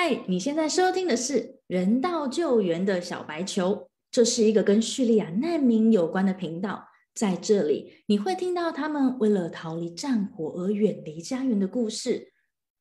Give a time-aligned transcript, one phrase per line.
[0.00, 6.86] 嗨，你现在收听的是人道救援的小白球，这是一个跟叙利亚难民有关的频道。
[7.16, 12.32] 在这里，你会听到他们为了逃离战火而远离家园的故事。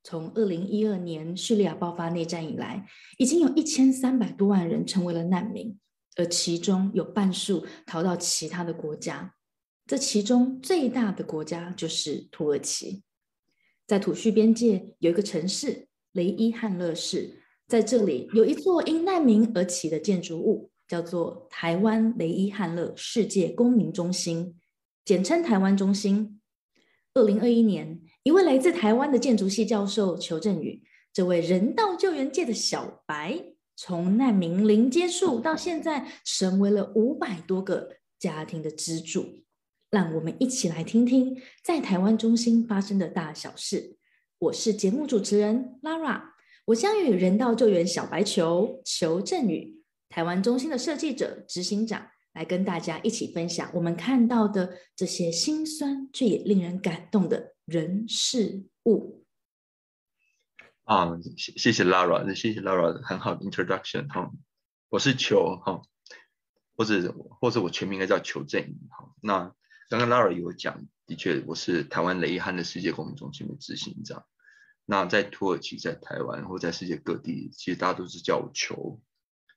[0.03, 2.85] 从二零一二年叙利亚爆发内战以来，
[3.18, 5.75] 已经有一千三百多万人成为了难民，
[6.18, 9.34] 而其中有半数逃到其他的国家。
[9.88, 13.02] 这其中最大的国家就是土耳其，
[13.88, 15.86] 在土叙边界有一个城市。
[16.18, 24.55] 雷伊汉勒市在这里有一座因难民而起的建筑物，叫做台湾雷伊汉勒世界公民中心，
[25.05, 26.41] 简称台湾中心。
[27.13, 30.81] 二零二一年，一位来自台湾的建筑系教授裘振宇，
[31.13, 39.43] 这位人道救援界的小白，从难民零接触到现在，成为了五百多个家庭的支柱。
[39.91, 43.96] 让我们一起来听听在台湾中心发生的大小事。
[44.40, 46.22] 我是节目主持人 Lara，
[46.66, 59.26] 我将与人道救援小白球球振宇、台湾中心的设计者、执行长来跟大家一起分享我们看到的这些心酸却也令人感动的人事物。
[60.84, 64.31] 啊，谢谢 Lara，谢谢 Lara 很好的 introduction 哈，
[64.90, 65.81] 我是球哈，
[66.75, 69.16] 或者或者我全名应该叫球振宇哈。
[69.19, 69.51] 那
[69.90, 70.85] 刚刚 Lara 有讲。
[71.06, 74.25] 的确，我是台湾雷汉的世界公民中心的执行长。
[74.85, 79.00] 那在土耳其、在台湾或在世界各地，其实大家都是叫我球，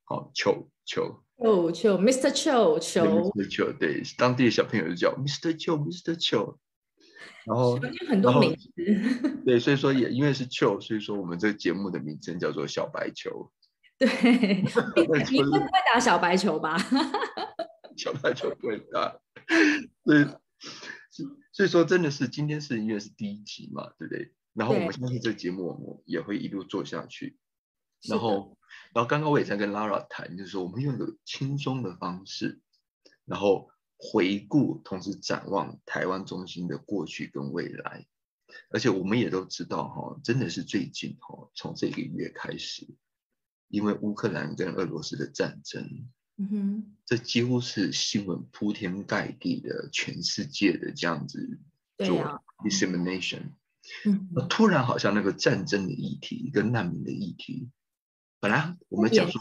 [0.04, 2.30] 好球球哦球，Mr.
[2.30, 3.48] 球球，Mr.
[3.48, 5.58] 球，对，当地的小朋友就叫 Mr.
[5.58, 6.14] 球，Mr.
[6.14, 6.56] 球。
[7.44, 8.70] 然后很多名字，
[9.44, 13.50] 对，所以说也因为是球，所以说我们这个节目的名称叫做小白球。
[13.98, 14.08] 对，
[14.62, 16.76] 你会不会打小白球吧？
[17.96, 19.18] 小白球不会打，
[20.04, 20.38] 对。
[21.52, 24.32] 所以说，真的是今天是因为是第一集嘛，对不对？
[24.54, 27.38] 然后我们相信这个节目我们也会一路做下去。
[28.08, 28.56] 然后，
[28.94, 32.60] 然后刚刚我也在跟 Lara 谈，就是说我们用一个轻松的方式，
[33.26, 38.06] 然后回顾，同时展望台湾中心的过去跟未来。
[38.70, 42.86] 而且我们也都知道，哈，真的是最近哈，从这个月开始，
[43.68, 46.08] 因为乌克兰跟俄罗斯的战争。
[46.40, 51.58] 嗯哼，这几乎是新闻铺天盖地的，全世界的这样子
[51.98, 53.50] 做 dissemination。
[54.06, 57.68] 嗯，突然好像那个战争的议题跟难民的议题，
[58.40, 59.38] 本来我们讲说，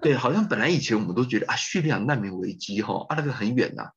[0.00, 3.90] 对，好像本来以前我们都觉得啊，叙利亚难民危机哈啊那个很远呐，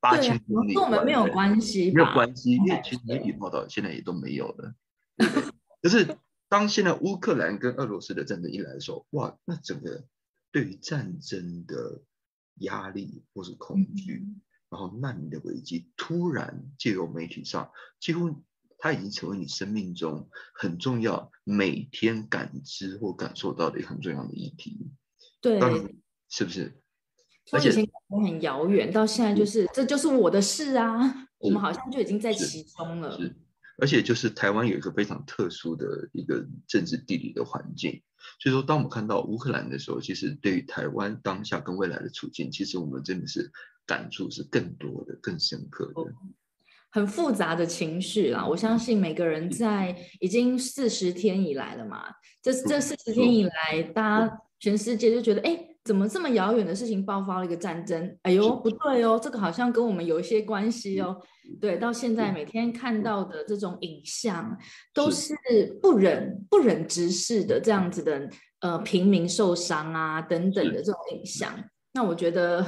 [0.00, 4.74] 八千公里，跟我们没有关系，没有关系，因为其实媒体报道现在也都没有了。
[5.80, 6.18] 可是
[6.48, 10.04] 当现在乌克兰跟俄罗斯的战争一来的时候，哇，那整个。
[10.56, 12.00] 对于战争的
[12.60, 14.26] 压力或是恐惧，
[14.70, 18.42] 然后难民的危机，突然借由媒体上，几乎
[18.78, 24.90] 它已经成为你生命中很重要、每天感知或感受到的一个很重要的议题。
[25.42, 25.60] 对，
[26.30, 26.80] 是不是？
[27.52, 27.70] 而且
[28.08, 33.14] 很遥远，到现在就是这就是我的事啊，我们好像就已经在其中了。
[33.78, 38.02] 而且就是台湾有一个非常特殊的一个政治地理的环境，
[38.40, 43.50] 所以说当我们看到乌克兰的时候，其实对于台湾当下跟未来的处境，其实我们真的是
[43.86, 46.02] 感触是更多的、更深刻的，
[46.90, 48.46] 很复杂的情绪啦。
[48.46, 52.06] 我相信每个人在已经四十天以来了嘛，
[52.42, 55.75] 这这四十天以来，大家全世界就觉得哎。
[55.86, 58.18] 怎么这么遥远的事情爆发了一个战争？
[58.22, 61.16] 哎呦，不对哦，这个好像跟我们有一些关系哦。
[61.60, 64.58] 对，到现在每天看到的这种影像，
[64.92, 65.32] 都是
[65.80, 71.52] 不忍不忍直视的这样子的，呃，平民受伤啊等等的这种影像。
[71.92, 72.66] 那我觉得，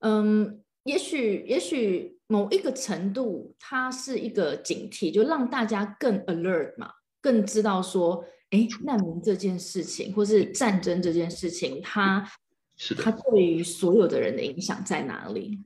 [0.00, 6.90] 嗯，也许也许某一个程度，它是一个警惕，就让大家更 alert 嘛，
[7.22, 8.22] 更知道说。
[8.50, 12.30] 哎，难民这件事情，或是战争这件事情，它
[12.76, 15.62] 是它对于所有的人的影响在哪里？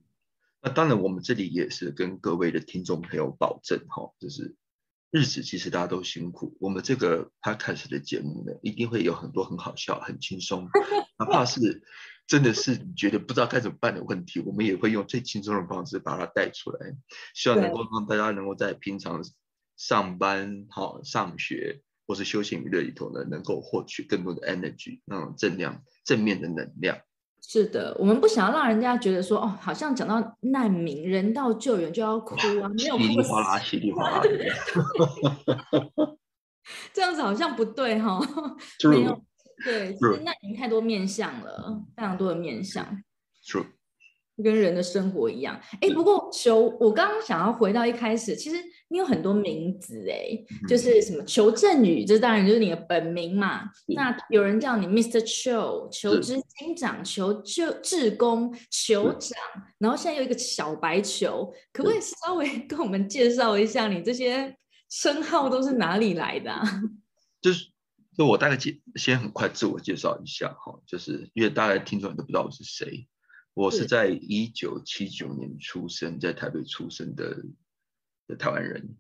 [0.61, 4.55] 那当然，我们这里也是跟各位的听众朋友保证哈，就是
[5.11, 10.69] 日子其实大家都辛苦，我们这个 podcast 的节目呢，一定会有很多很好笑、很轻松，
[11.19, 11.83] 哪怕是
[12.27, 16.97] 真的是你觉得不知道该怎么办的问题，我们也会用最轻松的方式把它带出来，
[17.35, 19.23] 希望能够让大家能够在平常
[19.77, 21.83] 上班、好上学。
[22.13, 26.95] 或是休闲娱乐里头呢，能够获取更多的 energy，那种正量、正面的能量。
[27.41, 34.29] 是的，我们不想要让人家觉得说，哦，好像讲到难民、人道救援就要哭啊，没有稀里哗啦、稀里哗啦的，
[36.93, 38.21] 这样子好像不对哈。
[38.91, 39.25] 没有，
[39.65, 43.03] 对，难民太多面相了，非常多的面相。
[43.43, 43.65] True。
[44.43, 45.59] 跟人的生活一样。
[45.81, 48.57] 哎，不过求我刚刚想要回到一开始，其实
[48.89, 50.37] 你有很多名字哎，
[50.69, 53.63] 就是什么求振宇，这当然就是你的本名嘛。
[53.87, 55.21] 那有人叫你 Mr.
[55.21, 59.39] 邱，求知金长，求就志工，酋长，
[59.79, 64.57] 然后现在有一个小白球，可不可以稍微跟我们介绍一下你这些
[64.91, 66.53] 称号都是哪里来的？
[67.41, 67.67] 就是。
[68.15, 73.09] 就我大概介先很快自我介绍一下哈，就是因为大概听众都不知道我是谁，
[73.55, 77.45] 我是在一九七九年出生在台北出生的
[78.27, 78.97] 的台湾人，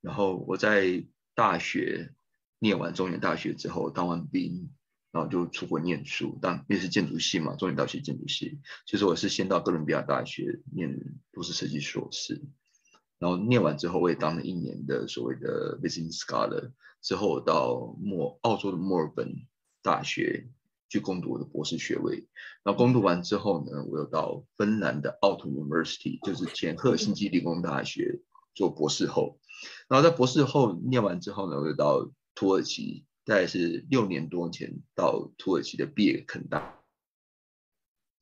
[0.00, 1.04] 然后我在
[1.34, 2.14] 大学
[2.58, 4.70] 念完中原大学之后当完兵，
[5.12, 10.98] 然后就出国念书，当因为是建筑系嘛，中原大学建筑系，其实我是先到哥伦比亚大学念
[11.32, 12.40] 都市设计硕士，
[13.18, 16.72] 然后念完之后我也当了一年的所谓的 visiting scholar。
[17.02, 19.46] 之后我到墨澳洲的墨尔本
[19.82, 20.50] 大学
[20.90, 22.26] 去攻读我的博士学位，
[22.64, 28.20] 然后攻读完之后呢，我又到芬兰的奥 u University，就是前赫辛基理工大学
[28.54, 29.38] 做博士后，
[29.88, 36.76] 然后在博士后念完之后呢，我又到土耳其，大概是六年多前到土耳其的毕业肯大。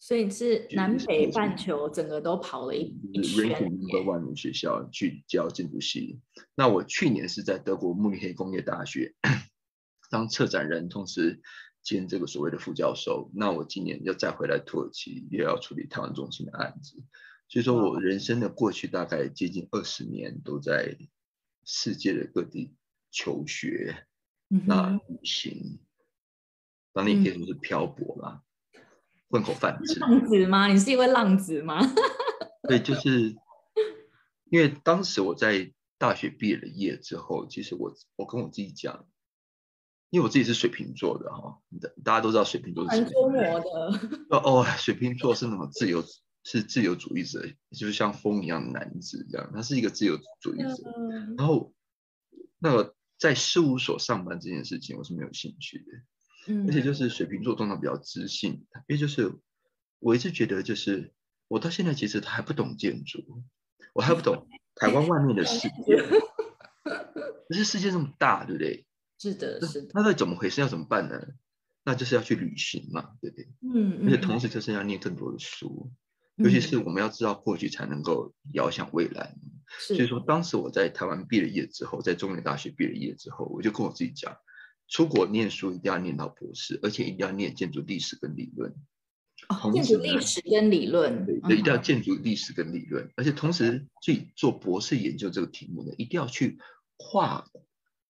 [0.01, 2.83] 所以是南北半球整个都跑了一
[3.13, 3.49] 一圈。
[3.49, 6.21] Number One 学校去教建筑系。
[6.55, 9.17] 那我去年是在德国慕尼黑工业大学
[10.09, 11.41] 当策展人，同时
[11.83, 13.31] 兼这个所谓的副教授。
[13.35, 17.03] 那我今年要再回来土耳其，也要处理台湾中心的案子。
[17.49, 20.97] 所以说我人生的过去大概接近二十年都在
[21.65, 22.75] 世界的各地
[23.11, 24.07] 求学、
[24.49, 25.79] 那旅行，
[26.93, 28.43] 当然也可以说是漂泊啦。
[29.31, 30.69] 混口饭吃，浪子吗？
[30.69, 31.81] 你是一位浪子吗？
[32.69, 33.37] 对，就是
[34.51, 39.07] 因为当时我在大学毕业了业之后，其实我我跟我自己讲，
[40.11, 41.59] 因为我自己是水瓶座的哈，
[42.03, 43.61] 大家都知道水瓶座是很捉摸的。
[44.41, 46.05] 哦，水瓶座是那种自由，
[46.45, 50.75] 是自由主义者，就是像风一样的男子这样，他是一个自由主义者。
[51.37, 51.75] 然后，
[52.59, 55.85] 那个在事务所上班这件事情，我是没有兴趣的。
[56.67, 58.53] 而且就是水瓶座通常比较知性，
[58.87, 59.31] 因为就是
[59.99, 61.13] 我一直觉得就是
[61.49, 63.43] 我到现在其实还不懂建筑，
[63.93, 65.99] 我还不懂台湾外面的世界，
[66.83, 68.87] 可是世界这么大，对不对？
[69.19, 69.89] 是的，是的。
[69.95, 70.61] 那那怎么回事？
[70.61, 71.21] 要怎么办呢？
[71.85, 73.49] 那就是要去旅行嘛，对不对？
[73.63, 74.07] 嗯。
[74.07, 75.91] 而且同时就是要念更多的书，
[76.37, 79.35] 尤其是我们要知道过去才能够遥想未来。
[79.81, 84.37] 所以说，当时我在台湾毕了业之后，在中原大学毕了业之后，我就跟我自己讲。
[84.91, 88.75] 出国念书一定要念到博士，而且一定要念建筑历史跟理论。
[89.51, 96.59] 哦，建筑历史跟理论，对，一定要建筑历史跟理论，而且同时去做博士研究这个题目呢，一定要去
[96.97, 97.45] 跨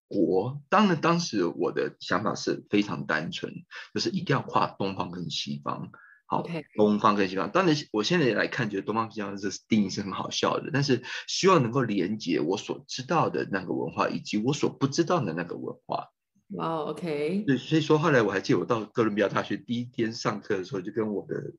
[0.09, 0.61] 国。
[0.67, 3.53] 当然，当时我的想法是非常单纯，
[3.93, 5.91] 就是一定要跨东方跟西方。
[6.25, 6.43] 好，
[6.75, 7.49] 东方跟西方。
[7.51, 16.09] 当然，我现在来看，觉得东方西方这定义是很好笑的，但是希望能够连接我所知道的那个文化，以及我所不知道的那个文化。
[16.49, 17.43] 哇，OK。
[17.47, 21.53] 对，所以说后来我还记得，我到哥伦比亚大学第一天上课的时候，就跟我的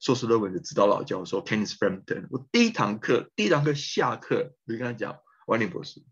[0.00, 5.16] 硕士论文的指导老教授 Kenneth Frampton，我第一堂课，第一堂课下课，我就跟他讲，
[5.46, 6.02] 王林博士，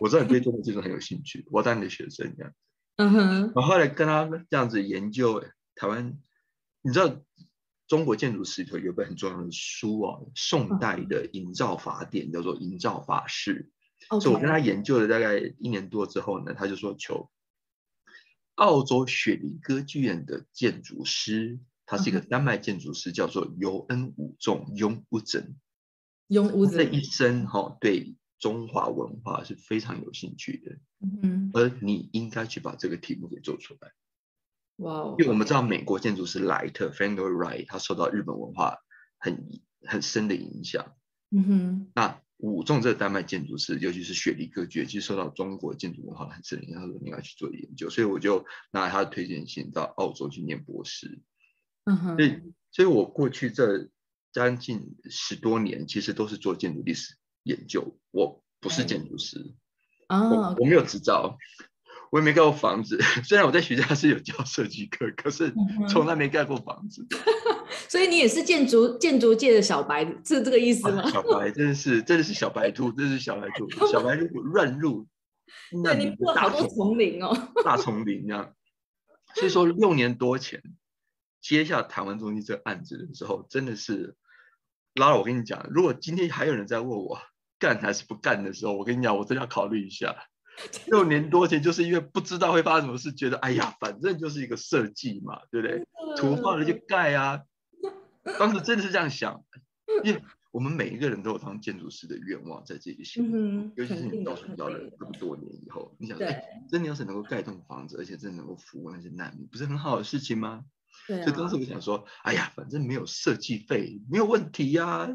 [0.00, 2.52] 我知道你对中国建筑很有兴趣，我当你的学生这样。
[2.96, 3.52] 嗯哼。
[3.54, 5.44] 我后来跟他这样子研究
[5.74, 6.18] 台湾，
[6.82, 7.22] 你知道
[7.86, 13.70] 中国建筑史里头有本很重要的书啊，宋代的营造法典叫做《营造法式》。
[14.20, 17.30] 所以我跟他研究了大概一年多之后呢，他就说求
[18.56, 25.56] 澳洲雪梨歌剧院的建筑师，他是一个丹麦建筑师，叫做尤恩武仲 （Yong u z e n
[26.26, 30.76] 永武这一生哈对中华文化是非常有兴趣的。
[31.22, 33.92] 嗯，而你应该去把这个题目给做出来。
[34.78, 35.16] 哇哦！
[35.18, 38.78] 因为我们知道美国建筑师莱特 f r a n k Wright） 他受到日本文化
[39.18, 39.48] 很
[39.82, 40.96] 很深的影响。
[41.30, 42.20] 嗯哼，那。
[42.38, 46.80] 武仲这个丹麦建筑师，尤其是雪梨歌剧，其实受到中国建筑文化很深影响。
[46.80, 51.20] 他说你要去做研究，所以我就拿他的推荐信到澳洲去念博士。
[51.84, 52.40] 嗯哼，所以，
[52.72, 53.88] 所以我过去这
[54.32, 57.98] 将近十多年，其实都是做建筑历史研究。
[58.10, 59.54] 我不是建筑师，
[60.08, 61.38] 哦，我没有执照。
[62.10, 65.50] 我也没盖过房子， 虽然我在学校是有教设计课，可是
[65.88, 67.06] 从来没盖过房子。
[67.88, 71.08] 所以你也是建筑建筑界的小白，是这个意思吗？
[71.10, 75.06] 小白真的是真的是小白兔，真是小白兔，小白兔乱入，
[75.82, 77.34] 那你过好多丛林哦，
[77.64, 78.54] 大丛林这样。
[79.34, 80.62] 所以说六年多前
[81.40, 84.16] 接下台湾中心这个案子的时候，真的是
[84.96, 85.16] 拉了。
[85.16, 87.18] 我跟你讲，如果今天还有人在问我
[87.62, 90.16] 干还是不干的时候，我跟你讲，我真的要考虑一下。
[90.90, 95.86] 六年多前，就是因为不知道会发生什么事，觉得哎呀，反正就是一个设计嘛，对不对？
[96.16, 97.40] 图画了就盖啊。
[98.36, 99.44] 当时真的是这样想，
[100.02, 110.64] 因为我们每一个人都有当建筑师的愿望在这里心嗯，尤其是你到到到了这么多年以后，你想，哎，真的要是能够盖栋房子，而且真的能够服务那些难民，不是很好的事情吗？
[111.08, 115.08] 对，所以当时我想说，哎呀，反正没有设计费，没有问题呀，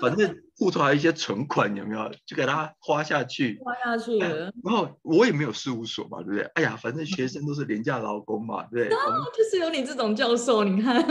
[0.00, 2.10] 反正 户头还有一些存款，有没有？
[2.26, 4.18] 就给他花下去，花下去。
[4.18, 6.42] 然后我也没有事务所嘛，对不对？
[6.54, 8.96] 哎呀，反正学生都是廉价劳工嘛，对不对？
[9.36, 11.04] 就是有你这种教授，你看。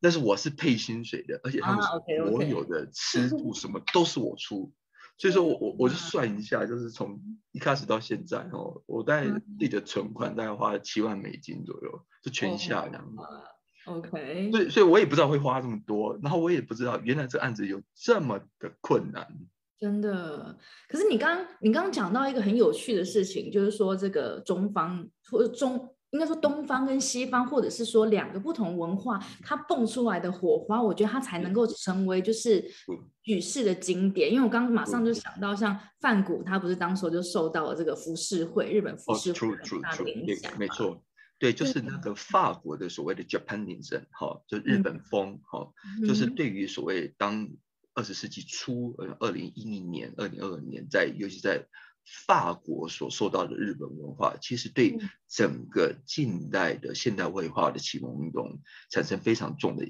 [0.00, 1.82] 但是我是配薪水的，而且他们
[2.30, 4.70] 所有的吃住什么都是我出。
[5.16, 7.20] 所以说我我我就算一下，就是从
[7.52, 13.16] 一开始到现在哦，我大概自己的存款大概花了七万美金左右，就全下这样子。
[13.86, 14.50] OK。
[14.50, 19.26] 所以所以我也不知道会花这么多，然后我也不知道原来这案子有这么的困难。
[19.78, 20.58] 真的。
[20.88, 25.93] 可是你刚你刚刚讲到一个很有趣的事情，就是说这个中方或中。
[26.14, 32.64] 应该说东方跟西方，或者是说两个不同文化，它蹦出来的火花，我觉得它才能够成为就是
[33.20, 34.32] 举世的经典。
[34.32, 40.56] 因为我刚刚马上就想到，像范谷，他不是当时就受到了这个浮世绘，日本浮世绘大的影响。
[40.56, 41.02] 没错，
[41.36, 45.68] 对，就是那个法国的所谓的 Japanese 哈，就日本风，哈，
[46.06, 47.48] 就是对于所谓当
[47.94, 51.66] 二十世纪初，呃，二零一零年、二零二二年，在尤其在。
[52.04, 59.86] 法国所受到的日本文化，其实对整个近代的现代文化的启蒙运动产生非常重的、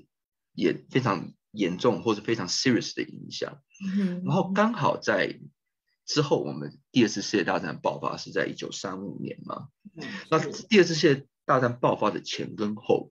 [0.54, 3.60] 严非常严重或者非常 serious 的影响。
[4.24, 5.40] 然后刚好在
[6.06, 9.68] 之后，我们第二次世界大战爆发是在一九三五年嘛。
[10.30, 13.10] 那第二次世界大战爆发的前跟后，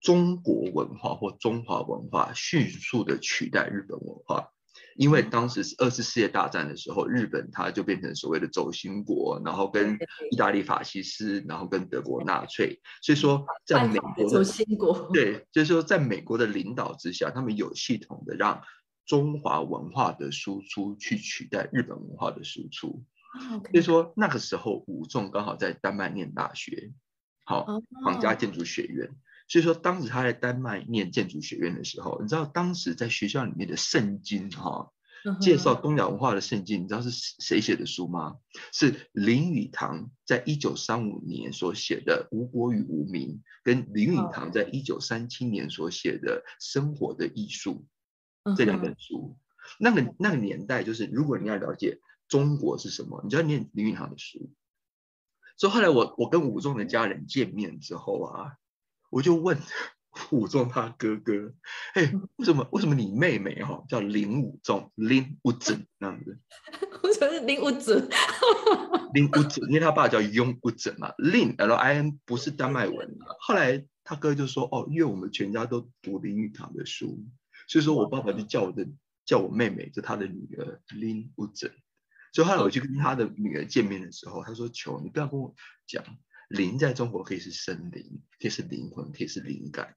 [0.00, 4.52] 中国文化或中华文化迅速的取代日本文化。
[4.96, 9.96] 因为当时是二次世界大战的时候，日本它就变成所谓的轴心国，然后跟
[10.30, 18.62] 意大利法西斯，然后跟德国纳粹，所以说在美国轴心国，对，就是说在美国的领导之下，他们有系统的让
[19.06, 23.02] 中华文化的输出去取代日本文化的输出。
[23.38, 26.92] 所以说那个时候武仲刚好在丹麦念大学，
[27.44, 27.64] 好，
[28.04, 29.10] 皇家建筑学院。
[29.50, 34.92] 所以说，当时他在丹麦念建筑学院的时候，你知道当时在学校里面的圣经哈，
[35.40, 38.36] 介绍东亚文化的圣经，你知道是谁写的书吗？
[38.72, 43.28] 是林语堂在一九三五年所写的《吴国与无名》，
[43.64, 47.84] 跟林语堂在一九三七年所写的《生活的艺术》
[48.56, 49.36] 这两本书。
[49.80, 54.52] 那个那个年代，就是如果你要了解中国是什么，你就要念林语堂的书。
[55.56, 58.52] 所以后来我我跟武仲的家人见面之后啊。
[59.10, 59.58] 我就问
[60.32, 61.54] 武仲他哥哥，
[61.94, 66.38] 哎，为什么为什么你妹妹哈叫林武仲林武准那样子？
[67.02, 68.08] 为什么是林武准？
[69.14, 71.12] 林武准，因为他爸叫雍武准嘛。
[71.18, 73.18] 林 L I N 不是丹麦文。
[73.40, 77.24] 后来他哥就说，哦，因为我们全家都读林语堂的书，
[77.68, 78.86] 所以说我爸爸就叫我的
[79.24, 81.72] 叫我妹妹，就他的女儿林武准。
[82.32, 85.54] 所以后来我去跟他的女儿见面的时候，他说：“求你不要跟我
[85.86, 86.04] 讲。”
[86.50, 89.96] 灵在中国可以是生灵，可以是灵魂，可以是灵感。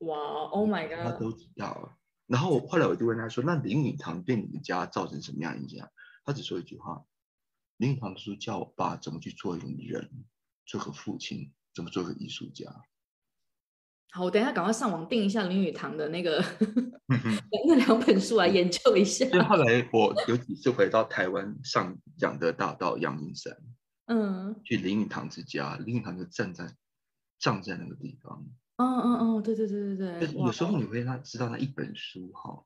[0.00, 0.16] 哇
[0.50, 1.12] ，Oh my God！
[1.12, 1.96] 他都知道。
[2.26, 5.88] 然后后来我就问他说：“那林语堂对你们家造成什么样影响？”
[6.26, 7.02] 他只说一句话
[7.78, 10.10] ：“林语堂的书教我爸怎么去做一个人，
[10.66, 12.66] 做个父亲，怎么做个艺术家。”
[14.12, 16.44] 好，我等一下赶快上网订一下林语堂的那个
[17.66, 19.24] 那两本书来研究一下。
[19.26, 23.56] 就后来我有几次回到台湾上讲的大道阳明山。
[24.08, 26.74] 嗯，去林语堂之家，林语堂就站在
[27.38, 28.48] 站在那个地方。
[28.76, 30.32] 嗯嗯嗯，对对对对对。
[30.32, 32.64] 有时候你会他知道那一本书哈，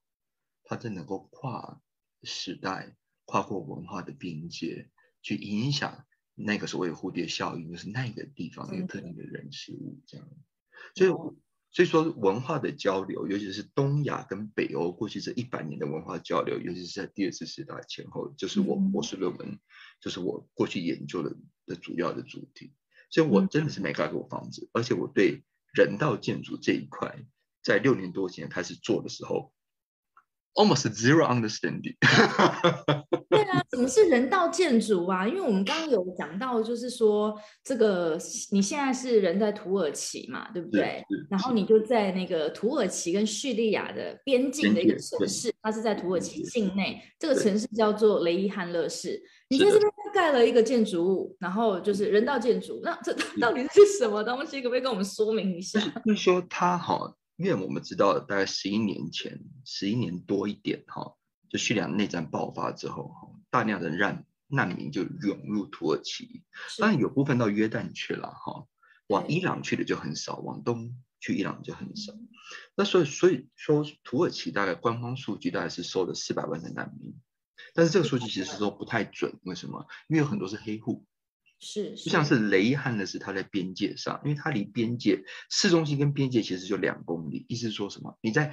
[0.62, 1.80] 它真能够跨
[2.22, 4.88] 时代、跨过文化的边界，
[5.20, 10.28] 去影响那个所谓蝴蝶效应，就是那个地方一个特定的人事物这样。
[10.94, 11.10] 所以
[11.74, 19.58] 所以说文化的交流，尤其是东亚跟北欧过去这一百年的文化交流，尤其是在第二次世界前后，就是我博士论文。
[20.02, 22.72] 就是我过去研究的的主要的主题，
[23.08, 27.24] 所以我真的是没盖过房子，而且我对人道建筑这一块，
[27.62, 29.54] 在六年多前开始做的时候
[30.54, 31.96] ，almost zero understanding。
[33.28, 35.26] 对啊，什么是人道建筑啊？
[35.26, 38.18] 因为我们刚刚有讲到，就是说这个
[38.50, 41.02] 你现在是人在土耳其嘛，对不对？
[41.30, 49.20] 然后你就在那个土耳其跟叙利亚的边境的一个城市，它是在土耳其境内，这个城市叫做雷伊汉勒市。
[49.48, 54.62] 你在这边盖了一个建筑物，然后就是人道建筑，那这到底是什么东西？
[54.62, 55.78] 可不可以跟我们说明一下？
[56.04, 61.16] 就是说，它哈，因为我们知道，大概十一年前，十一年多一点哈，
[61.48, 66.44] 就叙利亚内战爆发之后哈，大量的难难民就涌入土耳其，
[66.78, 68.66] 当然有部分到约旦去了哈，
[69.08, 72.12] 往伊朗去的就很少，往东去伊朗就很少。
[72.76, 77.14] 那所以所以说，土耳其大概官方数据大概是收了四百万的难民，
[77.74, 79.86] 但是这个数据其实说不太准，为什么？
[80.08, 81.06] 因为有很多是黑户。
[81.64, 88.18] 是，就像是雷汉的是它在边界上，因为它离边界市中心跟边界其实就两公里，意思是说什么？
[88.20, 88.52] 你在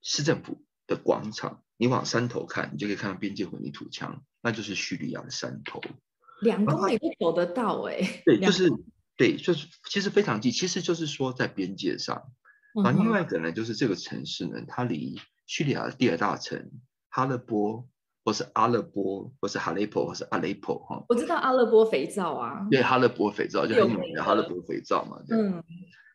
[0.00, 5.82] 市政府的广场，你往山头看，你就可以看到边界混凝土墙，那就是叙利亚的山头。
[6.40, 8.22] 两公里都走得到 哎。
[8.24, 8.72] 对，就是
[9.18, 12.32] 对，就是其实非常近，其实就是说在边界上。
[12.82, 16.70] 啊另外一个呢，就是这个城市呢，它离叙利亚的第二大城
[17.10, 17.86] 哈勒波。
[18.30, 25.64] 或是阿勒波，或是哈雷波，或是阿雷波，哈，我知道阿勒波肥皂啊，对，哈勒波肥皂就很有名的哈勒波肥皂嘛，嗯，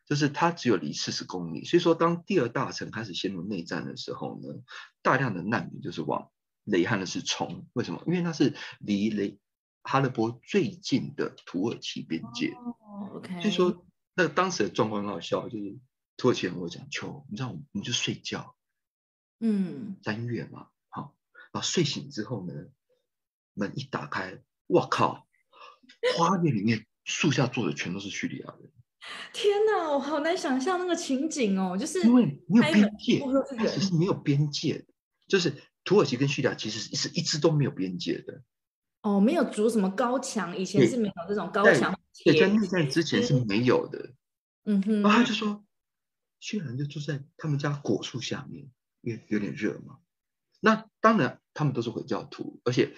[0.05, 4.61] 就是它只有离四十公里，所以说当第二大城开始陷入内战的时候呢，
[5.01, 6.29] 大量的难民就是往
[6.63, 8.01] 雷汉的是冲，为什么？
[8.07, 9.37] 因为那是离雷
[9.83, 15.77] 哈勒波最近的土耳其边界，哦，OK，所以说那当时的状况很好笑，就是
[16.15, 18.55] 土耳其人跟我讲，秋，你知道我们就睡觉，
[19.41, 20.67] 嗯，三月嘛。
[21.55, 21.61] 啊！
[21.61, 22.53] 睡醒之后呢，
[23.53, 25.25] 门一打开，我靠，
[26.17, 28.71] 花园里面树下坐的全都是叙利亚人。
[29.31, 33.23] 天哪，我好难想象那个情景哦，就是因为没有边界，
[33.57, 34.85] 它其实没有边界的，
[35.27, 35.53] 就是
[35.85, 38.41] 土耳其跟叙利亚其实是一直都没有边界的。
[39.01, 41.97] 哦，没有筑什么高墙，以前是没有这种高墙。
[42.25, 44.13] 对，在内战之前是没有的。
[44.65, 45.01] 嗯哼。
[45.01, 45.63] 然后他就说，
[46.39, 48.69] 叙利亚人就住在他们家果树下面，
[49.01, 49.99] 因为有点热嘛。
[50.65, 52.95] 那当然，他们都是回教徒，而且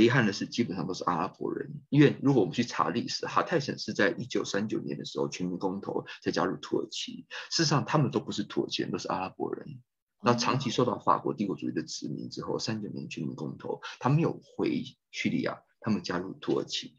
[0.00, 1.82] 遗憾的是基本上都是阿拉伯人。
[1.88, 7.26] 因为如果我们去查历史，哈泰省是在一九三九年的时候全民公投才加入土耳其。
[7.50, 9.82] 事实上，他们都不是土耳其人，都是阿拉伯人。
[10.22, 16.96] 那长期受到法国帝国主义的殖民之后，三九年全民公投，他没有回叙利亚，他们加入土耳其。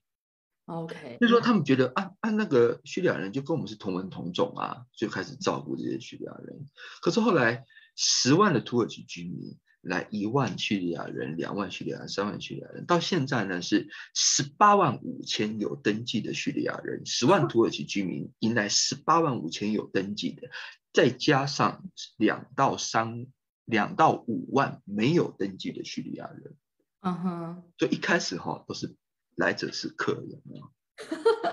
[0.66, 6.66] OK，就是说他们觉得啊啊，那个叙利亚人就跟我们是同文同种啊，就开始照顾这些叙利亚人。
[7.02, 7.64] 可是后来
[7.96, 9.58] 十万的土耳其居民。
[9.86, 20.50] 来一万叙利亚人，两万叙利亚人，三万叙利亚人，到现在呢是十八万五千有登记的叙利亚人，十万 土耳其居民迎来十八万五千有登记的，
[20.92, 21.84] 再加上
[22.18, 23.28] 两到三
[23.64, 26.56] 两到五万没有登记的叙利亚人。
[27.02, 28.96] 嗯哼，所以一开始哈都是
[29.36, 30.72] 来者是客， 有没有？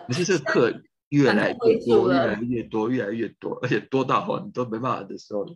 [0.06, 5.46] 可是这个客越来越多，越来越多，越来越多，而且多到哈你都没办法的时候。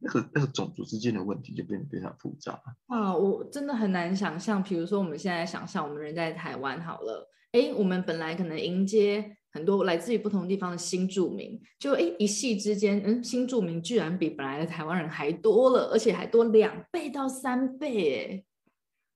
[0.00, 3.14] 那个那个种族之间的问题就变得非常复杂啊！
[3.16, 18.44] 我真的很难想象，比如说我们现在想象我们人在台湾好了，哎，我们本来可能迎接很多来自于不同地方的新住民，就哎一夕之间，嗯，新住民居然比本来的台湾人还多了，而且还多两倍到三倍，哎，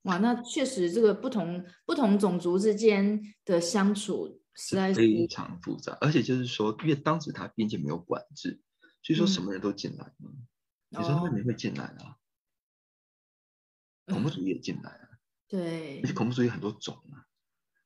[0.03, 8.61] 哇，那确实这个不同不同种族之间的相处实在是非常复杂，而且就是说，因为当时他边界没有管制，
[9.03, 10.31] 所以说什么人都进来嘛。
[10.98, 12.16] 你说那你会进来啊？
[14.07, 15.09] 恐怖主义也进来啊？
[15.48, 17.24] 对，而且恐怖主义很多种啊。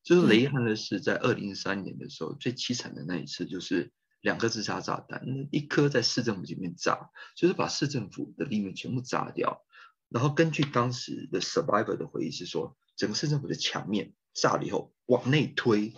[0.02, 9.64] 就是雷汉的是在二零一三年的时候最凄惨的那一次，就是两颗自杀炸弹，一颗在市政府里面炸，就是把市政府的立面全部炸掉。
[10.08, 15.92] 然后根据当时的 survivor 的回忆是说，整个市政府的墙面炸了以后往内推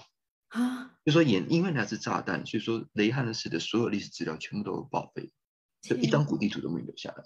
[0.49, 5.33] 啊，就说也因为那是炸弹，所以说雷汉的市的所有历史资料全部都报废。
[5.81, 7.25] 就一张古地图都没有留下来。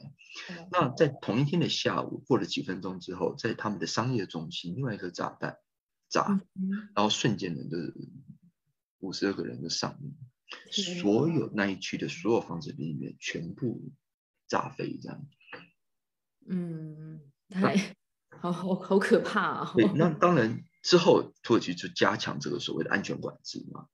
[0.70, 5.56] 那在同一天的下午，过了几分钟之后，在他们的商业中心，另外一颗炸弹
[6.08, 6.40] 炸，
[6.94, 7.94] 然后瞬间的
[8.98, 10.14] 五十二个人就丧命，
[10.70, 13.90] 所有那一区的所有房子里面全部
[14.46, 15.26] 炸飞，这样。
[16.46, 17.96] 嗯，太
[18.28, 19.72] 好好好可怕啊！
[19.74, 23.88] 对，那 当然之后土耳其就加强这个所谓的安全管制嘛。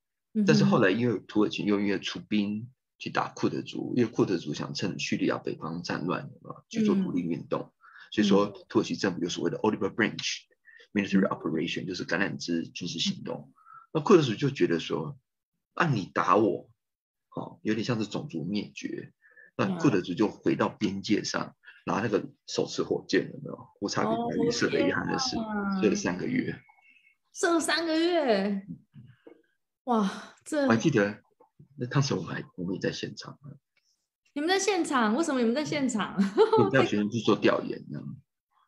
[0.45, 2.69] 但是后来因为土耳其又因为出兵。
[2.99, 6.29] 去打库德族，因为库德族想趁叙利亚北方战乱
[6.69, 7.71] 去做独立运动，
[8.11, 10.37] 所以说土耳其政府有所谓的 Oliver Branch
[10.91, 13.53] Military Operation，就是橄榄枝军事行动。
[13.93, 15.17] 那库德族就觉得说，
[15.75, 16.69] 啊你打我，
[17.35, 19.13] 哦，有点像是种族灭绝。
[19.55, 23.67] 那库德族就回到边界上，拿那个手持火箭，有没有？
[23.79, 25.37] 无差别白绿色的遗憾的是，
[25.81, 26.61] 射了三个月，
[27.33, 28.67] 射了三个月，
[29.85, 31.23] 哇，这我还记得。
[31.79, 33.39] 那当时我们还我们也在现场
[34.33, 35.15] 你们在现场？
[35.15, 36.15] 为什么你们在现场？
[36.59, 38.17] 我带学生去做调研，这样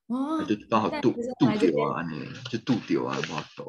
[0.08, 3.68] 哦，就刚好渡渡丢啊，那就渡丢啊，挖走。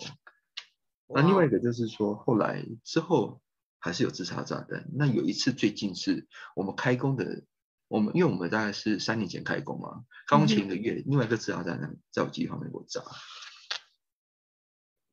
[1.14, 3.42] 那另外一个就是说，后来之后
[3.78, 4.88] 还是有自杀炸弹。
[4.94, 6.26] 那有一次最近是
[6.56, 7.44] 我们开工的，
[7.88, 13.02] 我们因为我们大概是三年前开工嘛，开工前一个月，另外一个自杀炸弹在我机房面给我炸。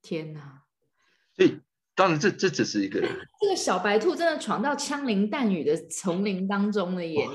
[0.02, 0.64] 天哪！
[1.36, 1.60] 所以。
[2.00, 3.02] 当然这这只是一个
[3.42, 7.28] 这个小白兔真的闯到枪林弹雨的丛林当中了耶！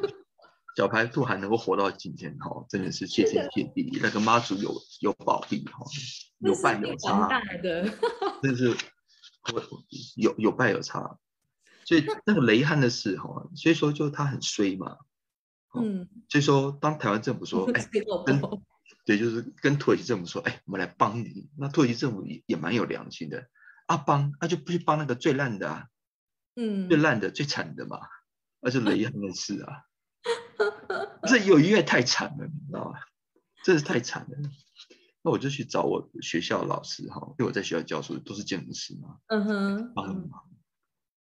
[0.76, 5.86] 小白兔还能够活到今天哈，真的是谢天谢地，那个妈祖有有保庇哈，
[6.40, 7.26] 有伴有差，
[7.62, 7.88] 的，
[8.42, 8.76] 真是
[9.54, 9.62] 我
[10.16, 11.16] 有有伴有差，
[11.86, 14.98] 所以那个雷汉的事哈，所以说就他很衰嘛，
[15.74, 17.88] 嗯，所以说当台湾政府说 哎，
[18.26, 18.40] 跟
[19.06, 23.48] 对，就是跟土耳其政府说哎，我们来帮你，那土耳其政府也也蛮有良心的，
[23.92, 25.88] 啊帮，那就不去帮那个最烂的啊，
[26.56, 28.00] 嗯，最烂的最惨的嘛，
[28.60, 29.84] 那就雷 汉的事啊。
[31.26, 32.98] 这有音乐太惨了，你知道吗？
[33.64, 34.36] 真是太惨了。
[35.22, 39.18] 那我就去找我学校老师哈，因为我在学校教书都是建筑师嘛。
[39.28, 39.94] 嗯哼。
[39.94, 40.48] 帮忙。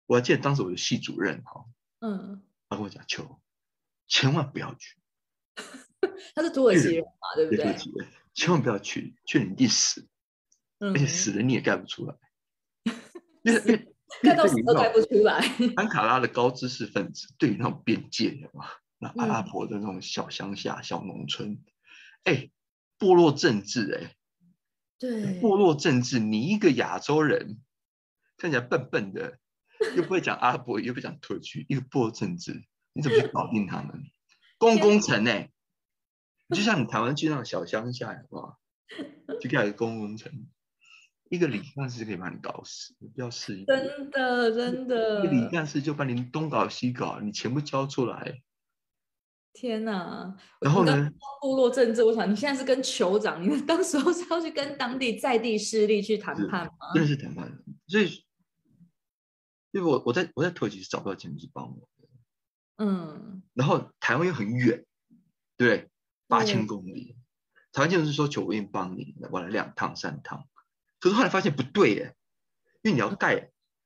[0.05, 1.65] 我还记得当时我的系主任哈，
[1.99, 3.39] 嗯，他跟我讲：“求，
[4.07, 4.97] 千万不要去。
[6.35, 7.75] ”他是土耳其人嘛，对不对？
[8.33, 10.07] 千万不要去，去你一定死，
[10.79, 12.15] 而且死了你也盖不出来。
[13.43, 13.87] 因为因为
[14.21, 15.39] 盖到死都盖不出来。
[15.77, 18.65] 安卡拉的高知识分子对于那种边界，有吗？
[18.97, 21.63] 那阿拉伯的那种小乡下、小农村，
[22.23, 22.49] 哎，
[22.97, 24.15] 部落政治，哎，
[24.97, 27.61] 对，部落政治，你一个亚洲人
[28.37, 29.39] 看起来笨笨的，
[29.95, 34.03] 又不会讲阿拉伯，又不讲土耳其，一个部落政治，你怎么去搞定他们？
[34.57, 35.49] 公工程，哎，
[36.49, 38.59] 就像你台湾去那种小乡下，好不好？
[39.39, 40.47] 就盖个公工程，
[41.29, 48.41] 一个李干事可以把你搞死，你不要试一真的真的，一个李干事就把你东搞西搞，你全部交出来。
[49.51, 50.35] 天呐！
[50.61, 51.11] 然后呢？
[51.41, 56.93] 部落政治，我想你现在是跟酋长，你当时候是要去跟当地在地势力去谈判吗？
[56.93, 57.51] 真的是谈判，
[57.87, 58.23] 所以，
[59.71, 62.07] 因为我我在我在土耳其是找不到建筑师帮我的，
[62.85, 63.43] 嗯。
[63.53, 64.85] 然后台湾又很远，
[65.57, 65.89] 对，
[66.27, 67.17] 八千公里，
[67.73, 70.47] 台湾建筑师说求我愿意帮你，我来两趟三趟，
[70.99, 72.15] 可是后来发现不对耶，
[72.81, 73.35] 因为你要盖，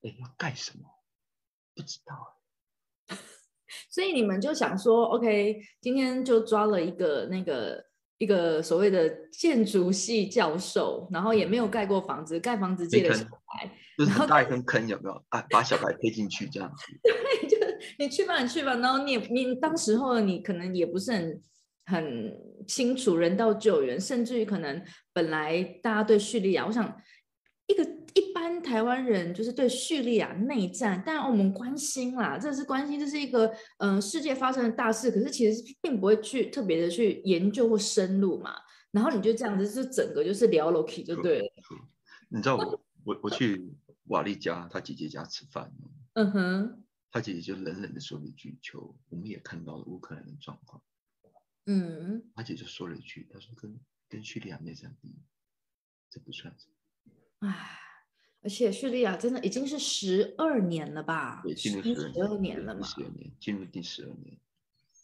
[0.01, 0.85] 哎，要盖什么？
[1.75, 2.39] 不知道。
[3.89, 7.83] 所以你们就想说，OK，今天就抓了一个那个
[8.17, 15.25] 一个所谓的建筑系教授，然后也没有盖过房子，盖房子借的小白，然后大一坑坑有没有？
[15.29, 16.85] 啊，把小白推进去这样子。
[17.03, 17.57] 对，就
[17.97, 18.75] 你去吧，你去吧。
[18.75, 21.41] 然后你你当时候你可能也不是很
[21.85, 27.01] 很清楚人道救援，甚至于可能本来大家对叙利亚，我想。
[27.65, 27.81] 一个
[28.13, 38.53] 一般台湾人就是对叙利亚内战，当然我们关心啦，这是关心，这是一个嗯世界发生的大事，可是其实并不会去特别的去研究或深入嘛。
[38.91, 41.45] 然后你就这样子，就整个就是聊 Loki 就对了。
[42.27, 43.65] 你知道我我我去
[44.07, 45.71] 瓦利家他姐姐家吃饭，
[46.15, 50.81] 嗯哼，他姐姐就冷冷的说了一句：“求我们也看到了乌克兰的状况。”
[51.65, 55.15] 嗯，他姐就说了一句：“他说跟跟叙利亚内战比，
[56.09, 57.15] 这不算什么。”
[57.47, 57.79] 唉，
[58.41, 61.41] 而且叙利亚真的已经是十二年了吧？
[61.43, 62.85] 对，进入十二年了嘛？
[62.85, 64.37] 十二年，进入第十二年。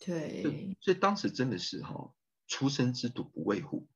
[0.06, 2.14] 对，所以当时真的是哈，
[2.48, 3.88] 出生之犊不畏虎。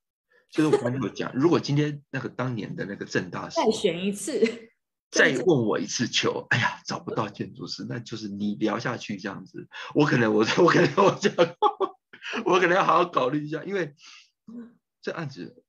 [0.49, 4.39] 就是我刚才讲，如果今天那个当年的那个郑大师再选一次，
[5.09, 11.33] 再问我一次球，哎呀，找不到建筑师，那就是你聊下去这样子，我可能我我可能我讲，
[12.45, 13.95] 我可能要好好考虑一下，因为
[15.01, 15.63] 这案子。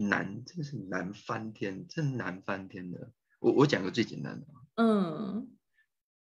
[0.00, 3.10] 难，真是难翻天，真难翻天的。
[3.40, 5.48] 我我讲个最简单的，嗯，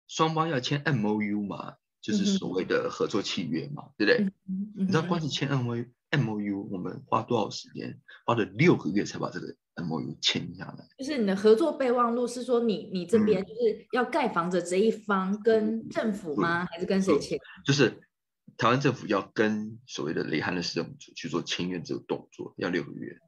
[0.07, 4.33] 双方要签 M O U 嘛，就是所谓的合作契约嘛，对不对？
[4.75, 8.01] 你知道光是签 M O U M O U，我们花多少时间？
[8.25, 10.87] 花了六个月才把这个 M O U 签下来。
[10.97, 16.65] 就是你的合作备忘录是说你你这边就是要盖房子这一方跟政府吗？
[16.65, 17.39] 还是跟谁签？
[17.63, 18.01] 就是
[18.57, 23.19] 台湾政府要跟所谓的雷汉的市政府去做签约这个动作，要六个月。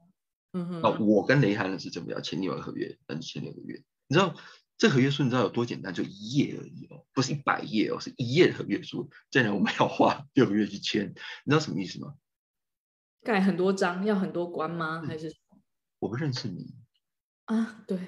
[0.51, 3.83] 嗯哼，那，我跟雷汉的市政府要签另外合约，那签六个月。
[4.07, 4.35] 你知道
[4.77, 5.93] 这合约书你知道有多简单？
[5.93, 9.11] 就一页而已哦，不是一百页哦，是一页的合约书。
[9.29, 11.09] 这样我们要花六个月去签，
[11.45, 12.15] 你知道什么意思吗？
[13.21, 15.03] 盖很多章，要很多关吗？
[15.05, 15.35] 还是
[15.99, 16.73] 我不认识你
[17.45, 17.83] 啊？
[17.85, 17.99] 对，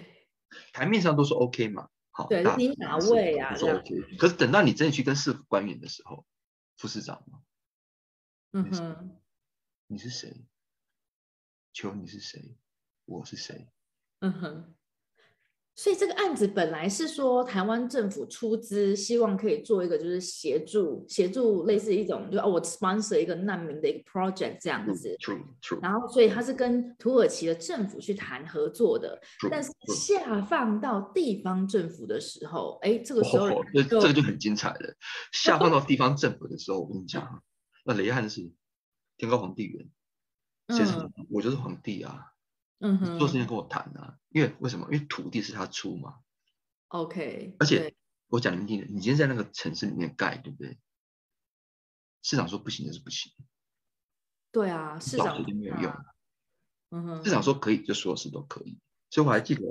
[0.73, 3.53] 台面上都是 OK 嘛，好，对，你哪位啊？
[3.53, 4.15] 是 OK。
[4.17, 6.25] 可是等到你真的去跟市府官员的时候，
[6.81, 7.43] 副市长吗？
[8.53, 9.21] 嗯哼，
[9.85, 10.47] 你是谁？
[11.73, 12.57] 求你是谁？
[13.05, 13.69] 我是谁？
[14.21, 14.75] 嗯哼。
[15.81, 25.17] 所以这个案子本来是说台湾政府出资，希望可以做一个就是协助协助类似一种，就哦我 sponsor 一个难民的一个 project 这样子。
[25.19, 25.79] True true。
[25.81, 34.95] 然后所以他是跟土耳其的政府去谈合作的，但是下放到地方政府的时候，哎，这个时候这这个就很精彩了。
[35.31, 37.41] 下放到地方政府的时候，我跟你讲，
[37.85, 38.51] 那雷汉是
[39.17, 39.89] 天高皇帝远。
[40.69, 42.30] 先生，我就是皇帝啊！
[42.81, 44.87] 嗯哼，做事情跟我谈啊，因为为什么？
[44.91, 46.19] 因为土地是他出嘛。
[46.87, 47.95] OK，而且
[48.27, 50.77] 我讲你听的，你今天在那个城市里面盖，对不对？
[52.23, 53.31] 市长说不行就是不行，
[54.51, 55.93] 对啊，市老长实就没有用。
[56.89, 58.79] 嗯哼，市长说可以，就所有事都可以。
[59.09, 59.61] 所以我还记得，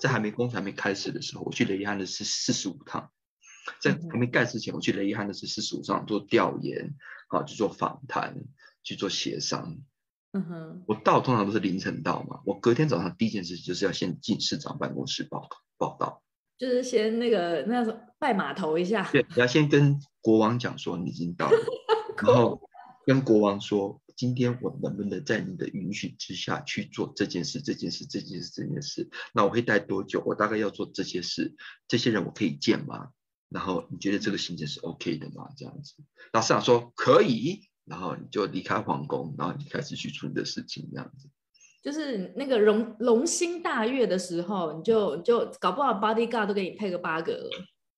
[0.00, 3.12] 在还没工程还没开始的时候，我去雷汉的是四十五趟，
[3.80, 6.96] 在还没盖之前，我去雷汉的是四十五趟做调研，
[7.28, 8.34] 啊，去做访谈，
[8.82, 9.78] 去做协商。
[10.32, 16.22] 嗯哼，我到通常都是凌晨到嘛，我隔天早上第一件事就是要先进市长办公室报报道，
[16.58, 17.84] 就是先那个那
[18.18, 21.58] 拜码头一下，对，你要先跟国王讲说你已经到了，
[22.22, 22.60] 然后
[23.06, 29.08] 跟国王说，今天我能不能在你的允许之下去做这件事、这件事、这件事、这件事？
[29.32, 30.22] 那我会待多久？
[30.26, 31.54] 我大概要做这些事，
[31.86, 33.08] 这些人我可以见吗？
[33.48, 35.48] 然后你觉得这个行程是 OK 的吗？
[35.56, 35.94] 这样子，
[36.32, 41.28] 然后市长说可以，然后你就离开皇宫，然后你开始去处理的事情，这样子。
[41.82, 47.50] 就是那个龙龙兴大悦的时候，你就你就搞不好 bodyguard 都给你配个八个了。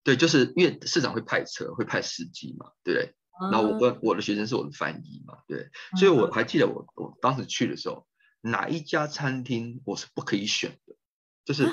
[0.05, 3.15] 对，就是因为市长会派车，会派司机嘛，对不对？
[3.51, 8.07] 然后我跟我的学生是我的翻译嘛，对，所以我还记得我我当时去的时候，
[8.43, 10.95] 哪一家餐厅我是不可以选的，
[11.47, 11.65] 就是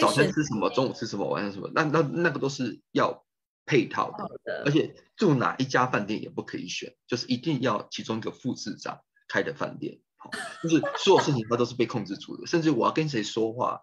[0.00, 3.26] 早餐吃什么，中午吃什么，晚上什么，那那那个都是要
[3.64, 4.10] 配套
[4.44, 10.30] 的，而且住哪一家饭店也不可以选，就是一定要其中一个副市长开的饭店，好，
[10.62, 13.82] 就是所有事情它都是被控制住的，甚至我要跟谁说话，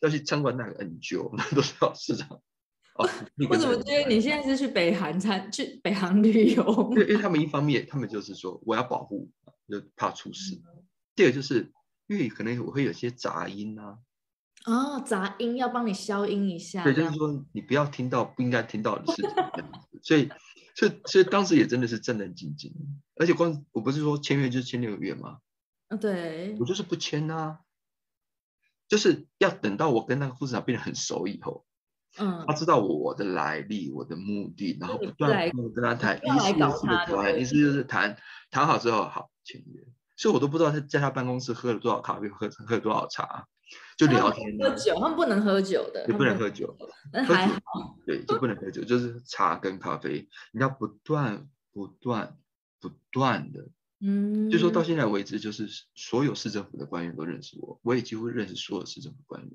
[0.00, 2.40] 要去参观那个 NGO， 那都是要市长。
[2.98, 3.06] 哦，
[3.50, 6.88] 我怎么觉得你现在是去北韩参去北韩旅游？
[6.92, 9.30] 因为因为他们一方面，他们就是说我要保护，
[9.68, 10.58] 就怕出事。
[11.14, 11.70] 第二个就是
[12.06, 13.98] 因为可能我会有些杂音啊，
[14.66, 16.82] 哦，杂音要帮你消音一下。
[16.84, 19.30] 对，就是说你不要听到不应该听到的事情。
[20.02, 20.28] 所以，
[20.74, 22.72] 所以，所以当时也真的是战战兢兢。
[23.14, 25.38] 而且光我不是说签约就是签六个月吗？
[25.88, 27.60] 啊，对我，就是不签啊，
[28.88, 31.64] 就是要等到我跟那个副市长变得很熟以后，
[32.18, 38.16] 嗯他，知道我的来历、我的目的，然后不断跟他谈，一次又是的谈，他对不对一次就是谈，
[38.50, 39.86] 谈好之后好签约。
[40.16, 43.46] 所以我都不知道他在他办公室喝了多少咖啡，喝喝了多少茶，
[43.96, 46.76] 就聊天啊，喝酒，他们不能喝酒的，也不能喝酒，
[47.12, 52.38] 但还好，对，就不能喝酒，就是茶跟咖啡，你要不断不断
[52.80, 53.68] 不断的，
[54.00, 59.50] 嗯，就说到现在为止，就是所有市政府的官员都认识我，我也几乎认识所有市政府官员，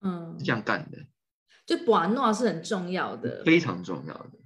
[0.00, 0.36] 嗯。
[0.38, 0.98] 是这，样干的，
[1.66, 4.38] 就把诺是很重要的，非常重要的。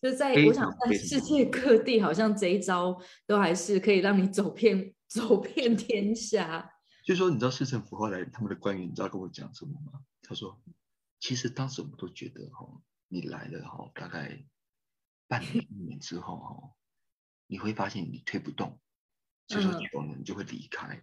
[0.00, 6.70] 就在我想在世界各地，好像这一招都还是可以让你走遍走遍天下。
[7.04, 10.00] 就说你知道市政府后来他们的官员，你知道跟我讲什么吗？
[10.22, 10.60] 他说，
[11.18, 12.66] 其实当时我们都觉得哈，
[13.08, 14.44] 你来了哈，大概
[15.26, 16.76] 半年一年之后哈，
[17.46, 18.78] 你会发现你推不动，
[19.48, 21.02] 所以说嗯久了你就会离开，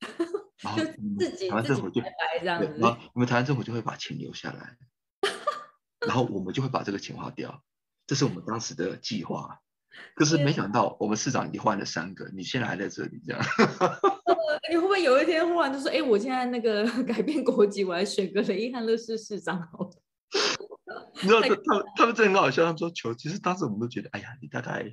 [0.62, 4.78] 然后就自己台湾政府就自己拜拜这样对，子然后我们台湾政府就会把钱留下来，
[6.06, 7.62] 然后我们就会把这个钱花掉，
[8.10, 9.60] 这是我们当时的计划。
[10.16, 13.40] 可是没想到我们市长已经换了三个，你现在还在这里这样。
[14.68, 19.64] 你会不会有一天忽然就说：“哎、我现在那个 改变国籍，我来选个雷伊汉乐市市长。
[21.22, 24.92] 你知道他他们他们真的很好笑，他们说球，其实当时我们都觉得，哎呀，你大概，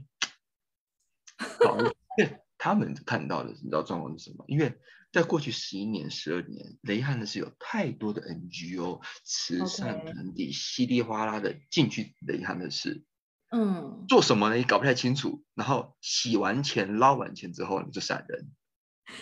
[1.65, 4.45] 好，因为他们看到的，你知道状况是什么？
[4.47, 4.77] 因为
[5.11, 13.03] 在过去十一年、十二年，雷汉的是有太多的 NGO 慈善团体稀里哗啦的进去雷汉的事，
[13.51, 14.57] 嗯，做什么呢？
[14.57, 15.43] 也搞不太清楚。
[15.55, 18.49] 然后洗完钱、捞完钱之后呢，就闪人。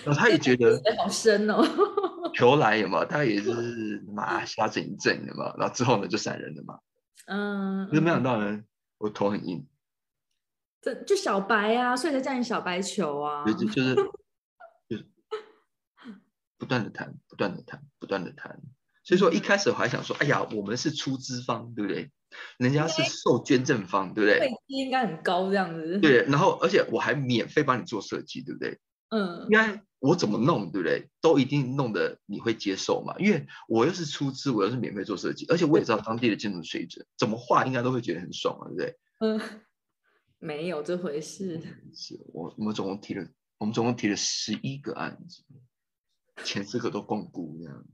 [0.03, 1.63] 然后他也觉得水 好深哦。
[2.33, 6.79] 求来有嘛，他也是妈瞎整一整的嘛，然后之后呢就闪人了嘛。
[7.27, 8.63] 嗯，可是没想嗯到呢，
[8.97, 9.67] 我头很硬。
[10.85, 13.67] 这就小白啊，所以才叫你小白球啊就。
[13.67, 13.95] 是
[14.87, 15.07] 就是
[16.59, 18.61] 不断的谈，不断的谈，不断的谈。
[19.03, 22.11] 所以说一开始我还想说，哎呀，我们是出资方，对不对？
[22.57, 24.49] 人家是受捐赠方，对不费对？
[24.67, 28.79] 基应该很高这样子。，对，然后而且我还免费帮你做设计，对不对？
[29.09, 31.09] 嗯应，该我怎么弄，对不对？
[31.19, 38.97] 都一定弄得你会接受嘛，因为我又是出资，我又是免费做设计，而且我也知道当地的建筑水准，怎么画应该都会觉得很爽啊，对不对？
[39.21, 39.41] 嗯，
[40.45, 41.59] 没有这回事。
[41.93, 43.27] 是我我们总共提了，
[43.57, 45.43] 我们总共提了十一个案子，
[46.43, 47.85] 前四个都共估这样。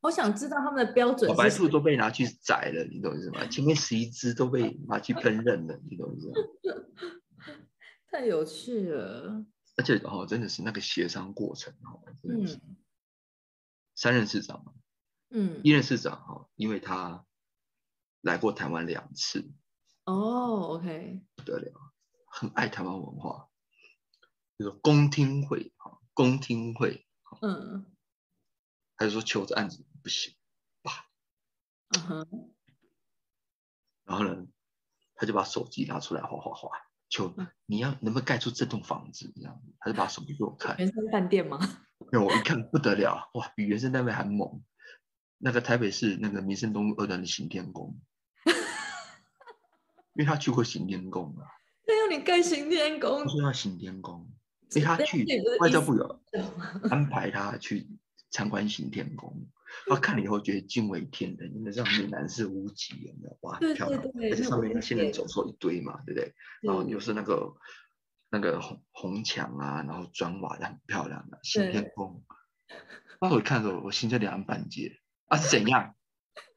[0.00, 1.68] 我想知道他们的标准小白兔。
[1.68, 3.46] 都被拿去宰了，你懂意思吗？
[3.46, 6.34] 前面十一只都被拿去烹饪了，你懂意思吗？
[8.10, 9.46] 太有趣了。
[9.76, 12.76] 而且哦，真的是那个协商过程哦，真的是嗯
[13.94, 14.72] 三任市长嘛，
[15.30, 17.24] 嗯一，任市长哈，因为他
[18.22, 19.48] 来过台湾两次，
[20.04, 21.91] 哦，OK，不得了，
[22.34, 23.50] 很爱台湾文化，
[24.58, 27.06] 就是公听会啊，公听会。
[27.42, 27.86] 嗯。
[28.96, 30.32] 他就说求这案子不行，
[31.96, 32.54] 嗯哼，
[34.04, 34.46] 然后呢，
[35.14, 36.70] 他就把手机拿出来哗哗哗，
[37.08, 37.34] 求
[37.66, 41.58] 你要能不能盖出这栋房子这样子，他就把手机给我看，原生饭店吗？
[42.12, 44.62] 因为我一看不得了，哇，比原生单位还猛。
[45.38, 48.00] 那个台北市那个民生东路二段的行天宫，
[50.14, 51.48] 因为他去过行天宫啊，
[52.12, 54.30] 你盖行天宫他，说要行天宫，
[54.68, 55.26] 所以他去
[55.60, 56.20] 外交部有
[56.90, 57.86] 安排他去
[58.30, 59.46] 参观行天宫，
[59.88, 63.36] 他看了以后觉得惊为天人，因为上面南是无极，有没有？
[63.40, 66.34] 哇，很漂亮，而且上面那我仙人走错一堆嘛，对不对？
[66.62, 67.54] 然后又是那个
[68.30, 72.22] 那个红红墙啊，然后砖瓦的很漂亮的行天对宫。
[73.20, 74.98] 那我一看的时候，我心就凉半截。
[75.26, 75.94] 啊，是怎样？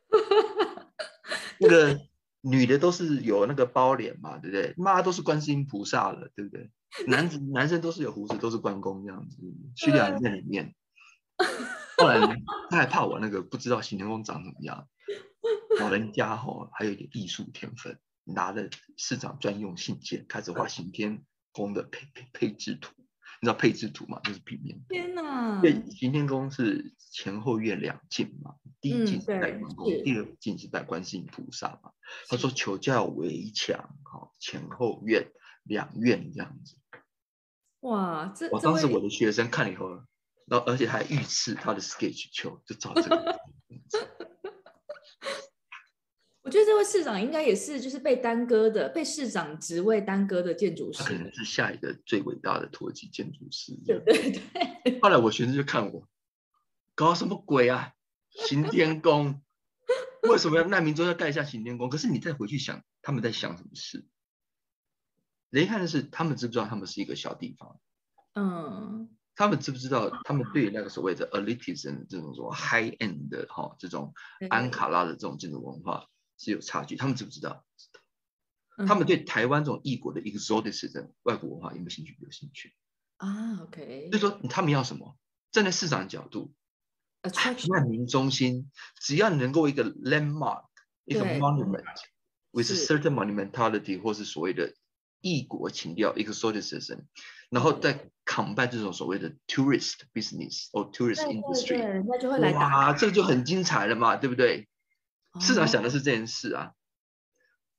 [1.59, 1.99] 那个
[2.47, 4.73] 女的都是有那个包脸嘛，对不对？
[4.77, 6.69] 妈都是观世音菩萨了，对不对？
[7.07, 9.37] 男子男生都是有胡子，都是关公这样子，
[9.75, 10.75] 叙利亚人在里面。
[11.97, 12.19] 后来，
[12.69, 14.87] 他还怕我那个不知道行天宫长怎么样，
[15.79, 22.93] 老人家吼、还有一点艺术天分，拿着市长专用信件开始画行天宫的配配配置图。
[23.41, 24.21] 你知道配置图吗？
[24.23, 24.85] 就是平面图。
[24.93, 25.59] 天哪！
[25.61, 31.91] 对，行天宫是前后院两进嘛，第一嗯进是拜对关公，是第二进是拜观世音菩萨嘛。
[32.27, 35.31] 他说求教围墙，好、前后院
[35.63, 36.75] 两院这样子。
[37.79, 39.89] 哇，这我当时我的学生看了以后，
[40.45, 43.15] 然后而且还预示他的 sketch 球，就照这个。
[46.43, 51.33] 我觉得这位市长应该也是就是被耽搁的，被市长职位耽搁的建筑他可能。
[51.33, 53.73] 是下一个最伟大的土耳其建筑师。
[53.83, 54.29] 对对
[54.83, 56.07] 对， 后来我学生就看我，
[56.93, 57.93] 搞什么鬼啊？
[58.35, 59.41] 行天宫，
[60.23, 61.89] 为什么要难民中要盖一下行天宫？
[61.89, 64.05] 可是你再回去想，他们在想什么事？
[65.49, 67.79] 雷汉的是，他们知不知道他们是一个小地方？
[68.33, 74.13] 嗯，他们知不知道他们对那个所谓的 elitism 这种说 high end 的哈、这种
[74.49, 76.95] 安卡拉的这种建筑文化是有差距？
[76.95, 77.65] 他们知不知道？
[78.77, 82.17] 嗯他们对台湾这种异国的 exoticism 外国文化有没有兴趣？
[82.19, 82.75] 有兴趣。
[83.15, 85.17] 啊，OK，所以说他们要什么？
[85.53, 86.53] 站在市场的角度
[87.69, 90.65] 难民中心只要能够一个 landmark，
[91.05, 91.83] 一个 monument
[92.51, 94.73] with a certain monumentality，或是所谓的
[95.21, 97.05] 异国情调 exoticism，
[97.49, 102.93] 然后再 combine 这种所谓的 tourist business 或 tourist，industry，人家就会来哇，卡。
[102.93, 104.67] 这个就很精彩了嘛，对不对？
[105.41, 106.71] 市长想的是这件事啊。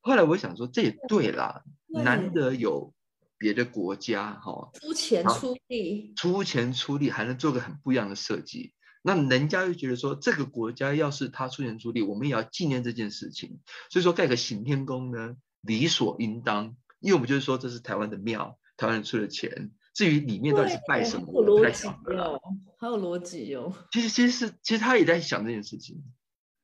[0.00, 2.92] 后来我想说，这也对啦，对难得有
[3.38, 8.72] 别的国家哈、哦出钱出力，出钱出力，还能做个很不一样的设计。
[9.06, 13.60] 那人家就觉得说，这个国家要是他出钱出力，我们也要纪念这件事情。
[13.88, 19.70] 所以说盖个行天宫呢，理所应当，因为我们就是说这是台湾的庙，台湾人出的钱。
[19.94, 22.40] 至于里面到底是拜什么，好有我不太逻辑晓得
[22.78, 23.72] 好有逻辑哦。
[23.92, 26.02] 其实其实是其实他也在想这件事情。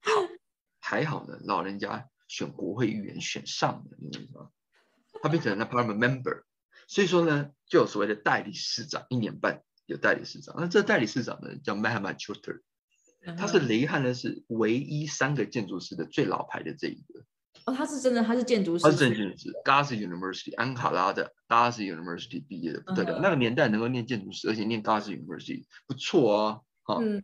[0.01, 0.11] 好，
[0.81, 4.49] 还好呢，老人家选国会议员选上了，你知道吗？
[5.23, 6.43] 他变成了 Parliament member，
[6.89, 10.55] 所以说呢，就有所谓的代理市长，一年半有代理市长。
[10.59, 12.61] 那这代理市长呢叫 Mahamat Choudhury，
[13.37, 17.25] 他是嗯哼雷汉呢是唯一三个建筑师的最老牌的这一个，
[17.67, 23.13] 哦，他是真的，他是建筑师，他是真的建筑师，Gazi University 安卡拉的 Gazi University 毕业的，不得了。
[23.13, 26.61] 嗯哼那个年代能够念建筑师，而且念 Gazi University 不错啊。
[26.83, 27.23] 好、嗯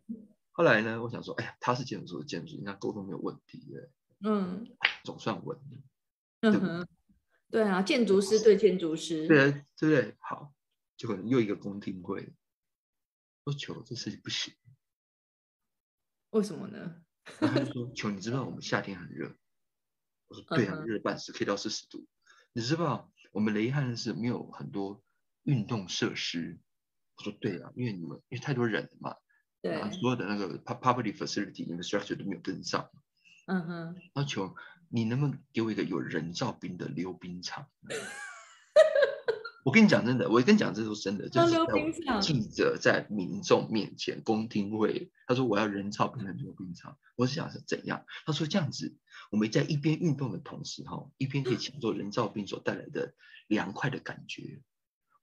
[0.53, 3.89] 后来呢，我想说，哎呀，他是建筑师，建筑师，应该沟通没有问题的，
[4.29, 4.67] 嗯
[5.05, 5.63] 总算稳了。
[6.41, 6.87] 不嗯哼，
[7.49, 10.15] 对啊，建筑师对建筑师，对啊，对不对？
[10.19, 10.53] 好，
[10.97, 12.38] 就可能又一个公听会，我
[13.49, 14.53] 说球这事情不行。
[16.31, 17.03] 为什么呢？
[17.41, 19.35] 然后他就说：“球你知道我们夏天很热。”
[20.29, 22.07] 我说：“对啊，热得半死，可以到四十度。
[22.53, 25.03] 你知道我们雷汉是没有很多
[25.45, 26.61] 运动设施。”
[27.17, 29.17] 我说：“对啊，因为你们因为太多人了嘛，
[29.63, 32.91] 对，所有的那个 pu- public facility infrastructure 都没有跟上。
[33.47, 34.55] 嗯哼，要求
[34.91, 37.67] 你能不能给我一个有人造冰的溜冰场？”
[39.69, 41.55] 我跟你讲真的，我跟你讲这都是真的，就是
[42.23, 48.07] 记者在民众面前公听会，他说我要人造冰的溜冰场，我是想是怎样？
[48.25, 48.97] 他说这样子，
[49.31, 53.13] 我们在一边运动的同时，哈，一边可以享受人造冰所带来的
[53.47, 54.63] 凉快的感觉。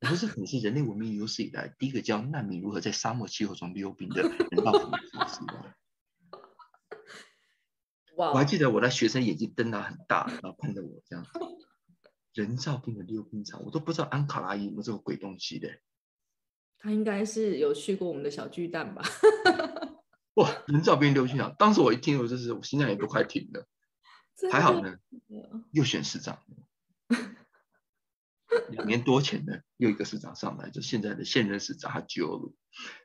[0.02, 4.72] 我说这可能是人类文明有史以来第一个教难民如何在沙漠气候中溜冰的人造
[8.16, 11.26] 我还记得我的学生眼睛瞪得很大，然后看着我这样，
[12.36, 15.70] 人造冰的溜冰场，我都不知道安卡拉有没有这个鬼东西的。
[16.78, 19.02] 他应该是有去过我们的小巨蛋吧？
[20.36, 23.66] 哇，人造冰溜冰场，当时我一听，我就是我心脏也都快停了。
[24.52, 24.98] 还好呢，
[25.72, 26.68] 又选市长了，
[28.70, 32.54] 两年多前呢，又一个市长上来，就现在的现任市长他揪了。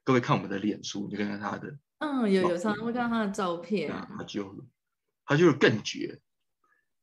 [0.03, 3.89] 各位看我们的脸书，你就看看他的嗯，有有常常会看到他的照片。
[3.89, 4.67] 他就
[5.25, 6.21] 他就是更绝。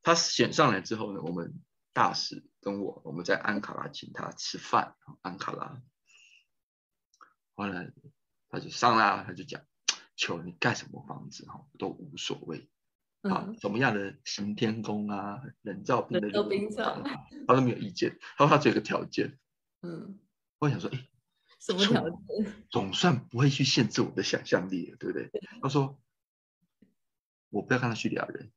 [0.04, 1.54] 他选上来之后呢，我们
[1.98, 4.96] 大使跟我，我们在安卡拉请他吃饭。
[5.24, 5.82] 安卡拉，
[7.56, 7.92] 后来
[8.50, 9.64] 他就上啦，他就讲
[10.16, 12.70] ：“求你盖什么房子哈，都无所谓。
[13.22, 17.02] 啊，什么样的行天宫啊，人造冰的冰场，
[17.48, 18.20] 他都没有意见。
[18.38, 19.40] 他说他只有一个条件。
[19.82, 20.20] 嗯，
[20.60, 21.10] 我想说，哎，
[21.60, 22.20] 什么条件？
[22.70, 25.32] 总算不会去限制我的想象力了，对不对？
[25.64, 26.00] 他说，
[27.50, 28.52] 我不要看到叙利亚人。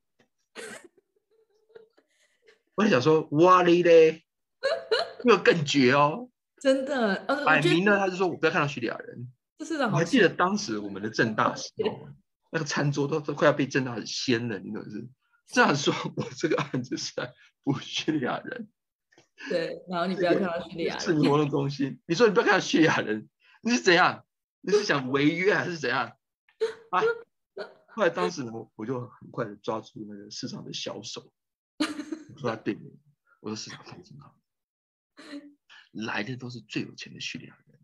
[2.80, 4.24] 我想说，哇哩嘞，
[5.24, 6.30] 又更绝哦！
[6.62, 9.30] 真的，摆明了他就说我不要看到叙利亚人。
[9.60, 12.08] 是的，我还记得当时我们的正大时候，
[12.50, 15.06] 那个餐桌都都快要被正大使掀了，你懂是？
[15.48, 17.12] 这样说，我这个案子是
[17.62, 18.68] 不叙利亚人。
[19.50, 21.00] 对，然后你不要看到叙利亚人。
[21.04, 23.28] 是活动中心，你说你不要看到叙利亚人，
[23.62, 24.24] 你是怎样？
[24.62, 26.12] 你是想违约还是怎样？
[26.90, 27.02] 啊！
[27.88, 31.30] 后来当时呢，我就很快的抓住那个市场的销售。
[32.40, 32.90] 说他对面，
[33.40, 34.34] 我说市场非常好，
[35.92, 37.78] 来的都是最有钱的叙利亚人，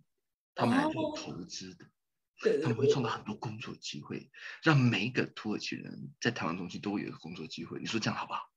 [0.55, 1.85] 他们来做投资的，
[2.63, 4.31] 他们会创造很多工作机会，
[4.63, 7.79] 让每一个土耳其人在台湾中心都有一个工作机会。
[7.79, 8.51] 你说这样好不好？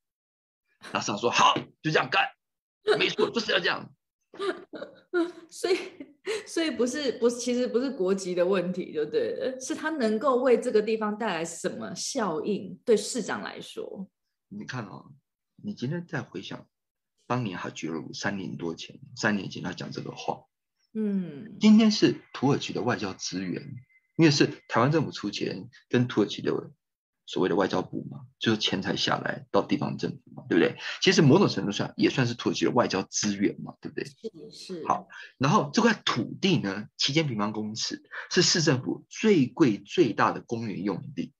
[0.93, 2.29] 然后说好，就这样干，
[2.97, 3.93] 没错，就是要这样。
[5.49, 5.77] 所以，
[6.47, 12.79] 所以不是不是，其实不是国籍的问题，就对，是他能够为这个地方带来什么效应？
[12.85, 14.09] 对市长来说，
[14.47, 15.03] 你看啊。
[15.63, 16.67] 你今天再回想，
[17.27, 20.45] 当年他觉得三年多前，三年前他讲这个话，
[20.93, 23.61] 嗯，今天是土耳其的外交资源，
[24.15, 26.71] 因为是台湾政府出钱跟土耳其的
[27.25, 30.79] 所谓的外交部嘛，就是钱财下来到地方政府嘛，对不对？
[30.99, 34.05] 其实某种程度上也算是土耳其的外交资源嘛，对不对？
[34.05, 34.87] 是是。
[34.87, 35.07] 好，
[35.37, 38.01] 然后这块土地呢，七千平方公尺
[38.31, 41.33] 是市政府最贵最大的公园用地。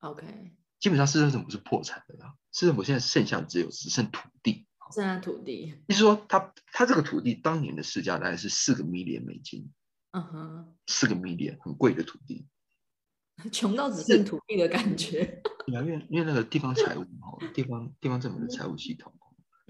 [0.00, 0.52] OK。
[0.80, 5.74] 基本上市政府是破产的啦，市政府现在剩下只有只剩土地，剩下土地。
[5.86, 9.70] 意思说，他他这个土地当年的市价大概是四个 million 美金，
[10.12, 12.48] 嗯哼，四个 million 很贵的土地，
[13.52, 15.42] 穷到只剩土地的感觉。
[15.66, 19.12] 因为因为那个地方财务哈，地方地方政府的财务系统，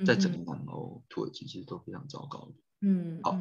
[0.07, 2.55] 在整个南欧土耳其其实都非常糟糕的。
[2.83, 3.37] 嗯，好，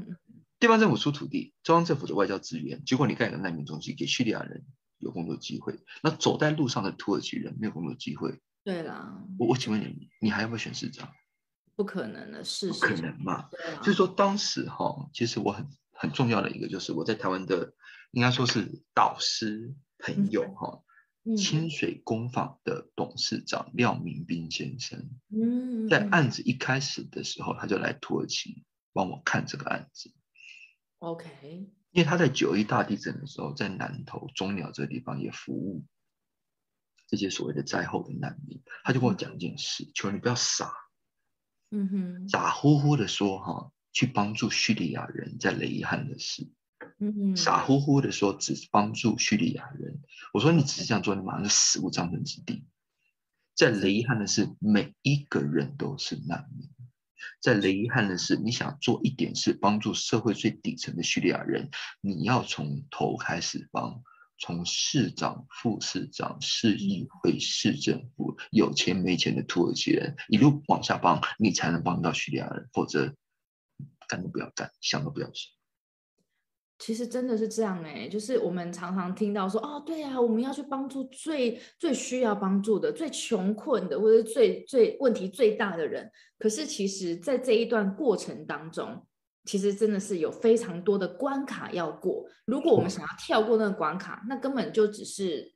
[0.59, 4.65] 地方政府出土地，中央政府的外交资源，结果你盖个难民中心给叙利亚人。
[4.99, 8.39] 有工作机会，那走在路上的土耳其人没有工作机会。
[8.63, 11.11] 对啦，我我请问你，你还要不要选市长？
[11.75, 13.49] 不可能的，是不可能嘛？
[13.81, 17.73] 就是说当时哈，其实我很很重要的一个就是我在台湾的
[18.11, 20.83] 应该说是导师朋友哈，
[21.37, 30.11] 清水工坊的董事长廖明斌先生，嗯，在案子一开始的时候，他就来土耳其帮我看这个案子。
[30.99, 31.71] OK。
[31.91, 35.83] 因为他在九一大地震的时候，在南投中鸟这个地方也服务
[37.07, 40.71] 这些所谓的灾后的难民，他就跟我讲一件事：，求你不要傻，
[41.71, 46.47] 嗯哼，傻乎乎的说哈，去帮助叙利亚人在雷伊汉的事，
[46.99, 49.99] 嗯哼，傻乎乎的说只帮助叙利亚人。
[50.31, 52.67] 我说你只是这样做，你马上就死无葬身之地。
[53.55, 56.69] 在雷伊汉的事，每一个人都是难民。
[57.41, 61.69] 在雷伊憾的是，你想做一点事，帮助社会最底层的叙利亚人，
[62.01, 64.01] 你要从头开始帮，
[64.37, 73.13] 从市长、副市长、市议会、市政府，有钱没钱的土耳其人一路往下帮，你才能帮到叙利亚人，否则
[74.07, 75.58] 干都不要干，想都不要想。
[76.79, 86.09] 其实真的是这样哎，就是我们常常听到说，哦，对啊，我们要去帮助最最需要帮助的、最穷困的，或者最最问题最大的人。
[86.37, 89.05] 可是其实，在这一段过程当中，
[89.43, 92.25] 其实真的是有非常多的关卡要过。
[92.45, 95.53] 如果我们想要跳过那个关卡，那根本就只是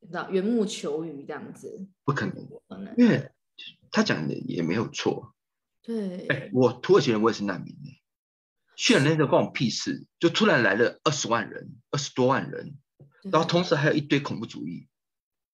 [0.00, 3.30] 你知道缘木求鱼这样子，不可能，不可能，因为
[3.90, 5.32] 他讲的也没有错。
[5.82, 8.02] 对，哎，我土耳其人，我也是难民哎。
[8.76, 12.76] 渲染那关我屁事，就突然来了二十万人，二十多万人，
[13.32, 14.86] 然后同时还有一堆恐怖主义。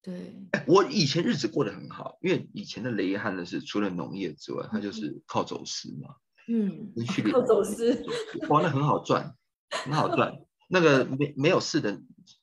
[0.03, 6.17] 对，哎，我以前日子过得很好，因为以前的雷汉呢是除了农业之外，他就是靠走私嘛。
[6.49, 6.93] 嗯，
[7.31, 8.05] 靠走私，
[8.49, 9.37] 哇，那很好赚，
[9.71, 10.41] 很好赚。
[10.69, 12.03] 那个没没有事的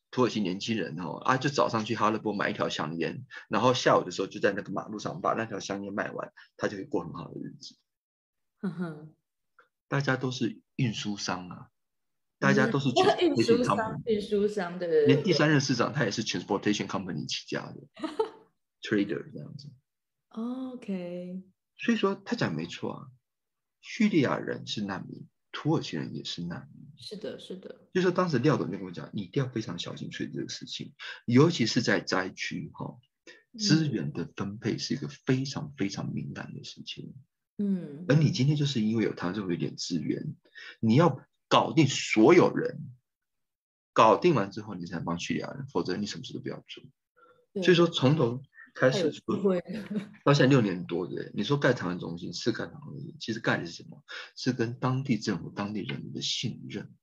[0.09, 7.75] 土耳其年轻人哦，啊，就早上去哈勒波买一条香烟，然后下午的时候就在那个马路上把那条香烟卖完，他就可以过很好的日子。
[8.61, 9.13] 哼哼。
[9.89, 11.69] 大家都是运输商啊，
[12.39, 15.15] 大家都是运输商，运输商对对对。
[15.15, 17.81] 连第三任市长他也是 transportation company 起家的，
[18.81, 19.69] trader 这样子。
[20.29, 21.43] OK。
[21.77, 23.07] 所以说他讲没错啊，
[23.81, 26.87] 叙利亚人是难民，土耳其人也是难民。
[26.97, 27.87] 是的，是的。
[27.93, 30.93] 就说当时廖董就跟我讲，你一定要非常小心处理这个事情，
[31.25, 32.99] 尤其是在灾区哈，
[33.57, 37.15] 资源的分配是一个非常非常敏感的事情。
[37.15, 37.23] 嗯，
[38.07, 40.35] 而你今天就是因为有台湾这么一点资源，
[40.79, 42.79] 你要搞定所有人，
[43.93, 46.83] 搞定完之后你才能帮叙利亚人，否则你什么事都不要做。
[47.63, 48.41] 所以说从头。
[48.75, 49.11] 开始
[50.23, 54.03] 到现在六年多对，你说盖台湾中心是盖台湾中心，其实盖的是什么？
[54.35, 56.93] 是跟当地政府、当地人民的信任。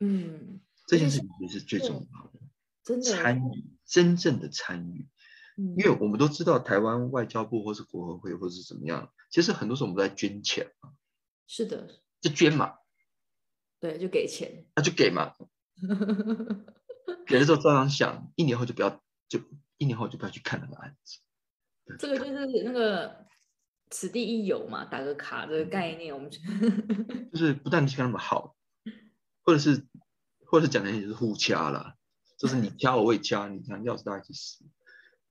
[0.00, 2.40] 嗯，这件事情是最重要的，
[2.84, 5.06] 真的参与，真正的参与。
[5.56, 10.92] 因为我们都知道，台湾外交部或是国合会或是怎么样，其实很多时候我们都在捐钱嘛。
[11.46, 11.88] 是的，
[12.20, 12.74] 就捐嘛。
[13.80, 14.66] 对，就给钱。
[14.74, 15.34] 那就给嘛。
[17.26, 19.40] 给了之后照样想，一年后就不要就。
[19.78, 21.18] 一年后就不要去看那个案子。
[21.98, 23.26] 这个就是那个
[23.90, 26.14] 此地一游嘛，打个卡的概念。
[26.14, 26.38] 我们就
[27.36, 28.56] 是不但去看那么好，
[29.42, 29.86] 或者是
[30.46, 31.94] 或者是讲的也是互掐了，
[32.38, 34.64] 就是你 掐我，我也掐你，掐，钥匙大家一起死。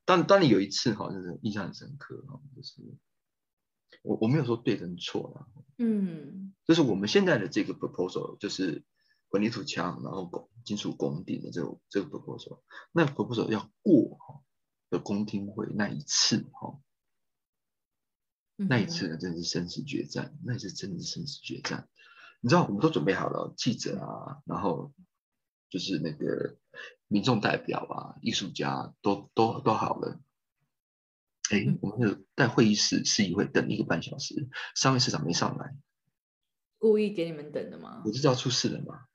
[0.05, 2.81] 当当你有一次哈，就是印象很深刻哈，就是
[4.03, 5.47] 我我没有说对跟错啦，
[5.77, 8.85] 嗯，就是我们现在的这个 proposal 就是
[9.29, 14.41] 混凝土墙，然后拱金属拱顶的这个这个 proposal，那 proposal 要过哈。
[14.91, 16.79] 的公听会那一次哈，
[18.55, 21.89] 那一次呢，真的是生死决战，那一次真的是生死决战。
[22.39, 24.93] 你知道，我们都准备好了，记者啊，然后
[25.71, 26.55] 就是那个
[27.07, 30.19] 民众代表啊，艺术家都都都好了。
[31.51, 35.75] 哎，我们在会议室市议会等一个半小时，三位市长没上来，
[36.77, 38.01] 故意给你们等的吗？
[38.05, 39.05] 我就知道出事了嘛。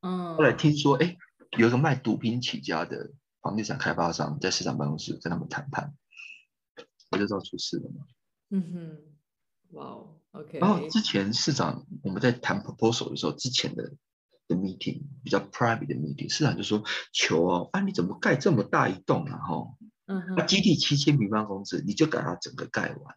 [0.00, 0.36] 嗯。
[0.36, 1.16] 后来听说，哎，
[1.58, 3.12] 有一个卖毒品起家的。
[3.42, 5.94] 房地产开发商在市场办公室跟他们谈判，
[7.10, 8.04] 我就知道出事了嘛。
[8.50, 8.98] 嗯哼，
[9.70, 10.58] 哇哦，OK。
[10.58, 13.94] 然后之前市长我们在谈 proposal 的时候，之前的
[14.50, 16.82] 的 meeting 比较 private 的 meeting，市长就说
[17.14, 19.38] ：“求哦，啊你怎么盖这么大一栋啊？
[19.38, 19.76] 哈，
[20.06, 23.16] 嗯哼，那基地七千平方公尺，你就把它整个盖完，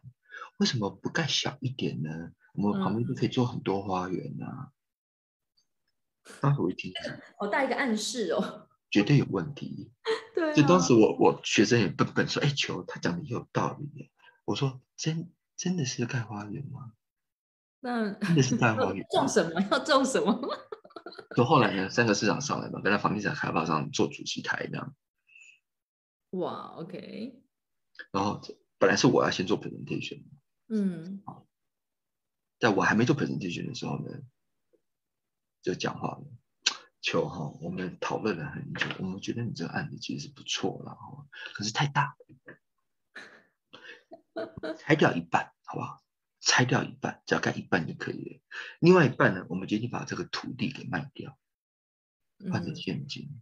[0.58, 2.30] 为什么不盖小一点呢？
[2.54, 4.70] 我们旁边就可以做很多花园啊。”
[6.40, 6.92] 当时我一听，
[7.38, 8.68] 好大一个暗示哦。
[8.90, 9.90] 绝对有问题。
[10.36, 14.10] 对，就当时我我学生也笨笨说：“哎，球，他讲的也有道理。”
[14.46, 16.92] 我说：“真真的是盖花园吗？”
[17.80, 19.04] 那真的是盖花园？
[19.10, 19.60] 种什么？
[19.70, 20.32] 要种什么？
[21.36, 24.94] 就后来呢，三个市长上来嘛，跟在房地产开发商做主席台这样。
[26.30, 27.42] 哇，OK。
[28.12, 28.40] 然后
[28.78, 30.24] 本来是我要先做 presentation。
[30.68, 31.22] 嗯。
[32.58, 34.22] 在我还没做 presentation 的时候呢，
[35.62, 36.24] 就讲话了。
[37.02, 42.16] 球哈，我们讨论了很久，我们觉得你这个案子其实是不错了哈，可是太大，
[44.78, 46.03] 拆掉一半好不好？
[46.46, 48.38] 拆掉一半，只要盖一半就可以了。
[48.78, 51.38] 另外一半呢，我们决定把这个土地给卖掉，
[52.50, 53.40] 换成现金，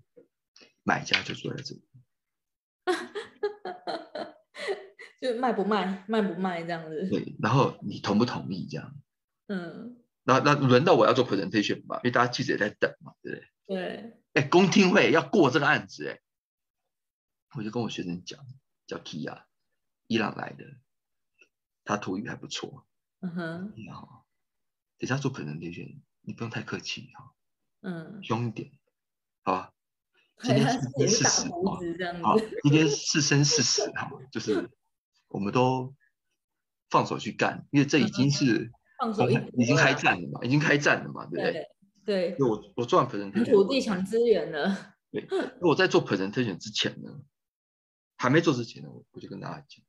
[0.85, 1.83] 买家就坐在这里，
[5.21, 7.09] 就卖不卖，卖不卖这样子。
[7.11, 8.97] 对，然后你同不同意这样？
[9.49, 9.99] 嗯。
[10.25, 13.49] 那那轮到我要做 presentation 吧，因为大家记者也在等嘛，对不对？
[13.67, 14.17] 对。
[14.35, 16.21] 哎，公听会要过这个案子，哎，
[17.57, 18.39] 我就跟我学生讲，
[18.87, 19.43] 叫 Kia，
[20.07, 20.65] 伊朗来的，
[21.85, 22.87] 他土语还不错。
[23.23, 23.73] 嗯哼。
[23.77, 24.27] 你好，
[24.99, 27.33] 等下做 presentation，你不用太客气哈。
[27.81, 28.23] 嗯。
[28.23, 28.71] 凶一点，
[29.43, 29.73] 好吧？
[30.43, 32.23] 今天是事实啊。
[32.23, 34.71] 好，今天是生是死哈，就是
[35.29, 35.95] 我们都
[36.91, 38.71] 放手去干，因为这已经是。
[39.59, 40.41] 已经开战了嘛？
[40.45, 41.27] 已经开战了嘛？
[41.27, 41.69] 对不对？
[42.05, 42.37] 对。
[42.39, 44.95] 我我做完 presentation，土地抢资源了。
[45.11, 45.27] 对。
[45.61, 47.21] 我在做 presentation 之前呢，
[48.17, 49.85] 还没做之前呢，我我就跟大家讲，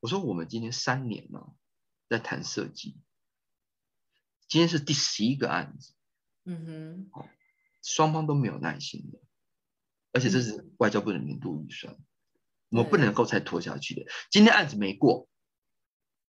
[0.00, 1.46] 我说我们今天三年呢，
[2.12, 3.00] 在谈设计，
[4.46, 5.94] 今天是第十一个案子。
[6.44, 6.66] 嗯
[7.10, 7.30] 哼。
[7.82, 9.18] 双方都没有耐心的，
[10.12, 11.98] 而且这是外交部的年度预算，
[12.68, 14.06] 我们不能够再拖下去的。
[14.30, 15.28] 今天案子没过。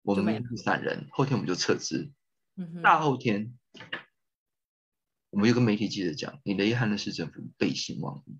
[0.02, 2.12] 我们明天散人，后天我们就撤资。
[2.56, 3.56] 嗯大后天，
[5.30, 8.38] 我们又跟媒体记者讲，你雷汉的市政府背信忘义。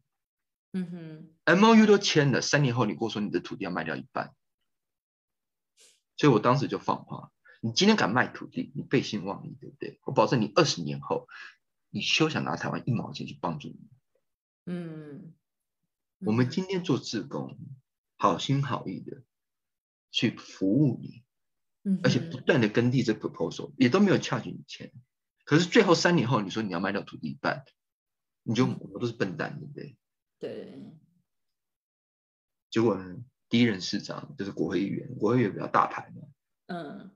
[0.73, 4.35] 嗯哼，M O U 都签了，三年后你跟我说你的土地要卖掉一半，
[6.17, 7.31] 所以我当时就放话：
[7.65, 9.99] 你今天敢卖土地，你背信忘义，对不对？
[10.05, 11.27] 我保证你二十年后，
[11.89, 13.89] 你休想拿台湾一毛钱去帮助你。
[14.67, 15.33] 嗯，
[16.19, 17.57] 我们今天做自工，
[18.17, 19.23] 好心好意的
[20.11, 21.25] 去服务你。
[22.03, 24.91] 而且不断的跟地这 proposal 也都没有恰取你钱，
[25.45, 27.65] 可是最后三年后你说你要卖掉土地一半，
[28.43, 29.97] 你就我们都是笨蛋，对不对？
[30.39, 30.83] 对。
[32.71, 36.23] 结果呢，第一任市长就是国会议员，国会议员比较大牌嘛，
[36.69, 37.11] 嗯，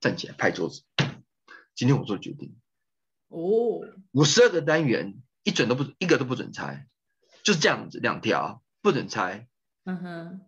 [0.00, 0.82] 站起来拍桌子，
[1.74, 2.56] 今天我做决定，
[3.28, 3.80] 哦，
[4.12, 6.88] 五十二个单元，一准都不一个都不准拆，
[7.42, 9.48] 就是这样子，两条不准拆。
[9.84, 10.40] 嗯哼，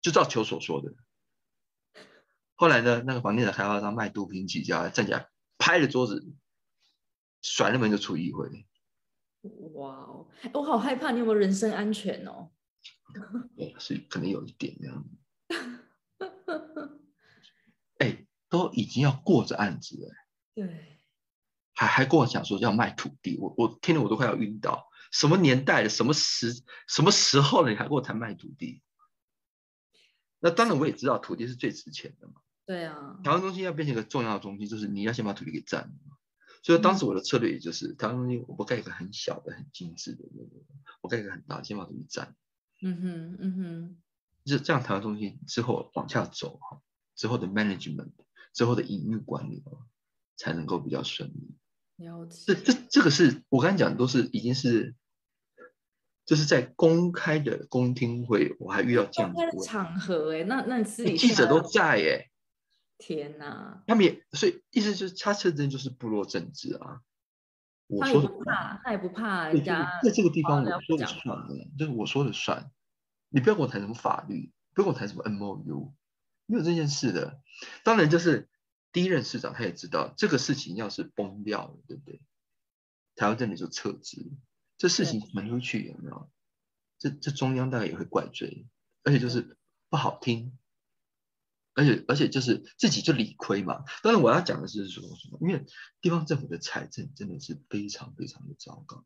[0.00, 0.94] 就照球所说的。
[2.54, 5.28] 后来呢，那个房地产开发商卖毒品起家，站起来
[5.58, 6.32] 拍了桌子，
[7.42, 8.66] 甩了门就出议会。
[9.74, 12.50] 哇哦，我好害怕，你有没有人身安全哦？
[13.56, 15.04] 对，是可能有一点这样。
[17.98, 20.14] 哎，都已经要过着案子了。
[20.54, 21.00] 对。
[21.72, 24.88] 还还跟我讲说要卖土地，我我听了我都快要晕倒。
[25.12, 25.88] 什么年代了？
[25.88, 27.70] 什么时什么时候了？
[27.70, 28.82] 你还跟我谈卖土地？
[30.40, 32.34] 那当然我也知道土地是最值钱的嘛。
[32.66, 33.20] 对啊。
[33.22, 36.18] 台湾中心要变成一个重要的中心，就是你要先把土地给占了。
[36.62, 40.64] 所以当时我的策略也就是台湾中心我不盖一个很小的、很精致的那个，
[41.00, 42.34] 我盖一个很大，先把土地占。
[42.82, 44.02] 嗯哼，嗯哼。
[44.44, 46.82] 就这样，台湾中心之后往下走哈，
[47.14, 48.10] 之后的 management，
[48.58, 49.62] 之后的营运管理
[50.36, 51.56] 才能够比较顺利。
[52.44, 54.96] 这这这个是我刚才讲的，都是已经是，
[56.26, 62.30] 就是在公开的公听会，我还遇到这样的场合哎，那那自己记者都在哎，
[62.98, 63.84] 天哪！
[63.86, 67.02] 他们也所以意思就是他真正就是部落政治啊。
[68.00, 72.72] 他也不怕，他也不怕人家在这个地方我说了算的，就是我说了算，
[73.28, 75.94] 你不要跟我谈什么法律，不要跟我谈什么 M O U，
[76.48, 77.40] 没有这件事的。
[77.84, 78.48] 当然就是。
[78.90, 82.22] 第一任市长他也知道这个事情要是崩掉了，对不对？
[83.14, 84.32] 台湾政府就撤资，
[84.78, 86.30] 这事情传出去有没有？
[86.98, 88.66] 这这中央大概也会怪罪，
[89.04, 89.58] 而且就是
[89.90, 90.58] 不好听，
[91.74, 93.84] 而且而且就是自己就理亏嘛。
[94.02, 95.38] 当然我要讲的是说什么？
[95.42, 95.66] 因为
[96.00, 99.04] 地方政府的财政真的是非常非常的糟糕。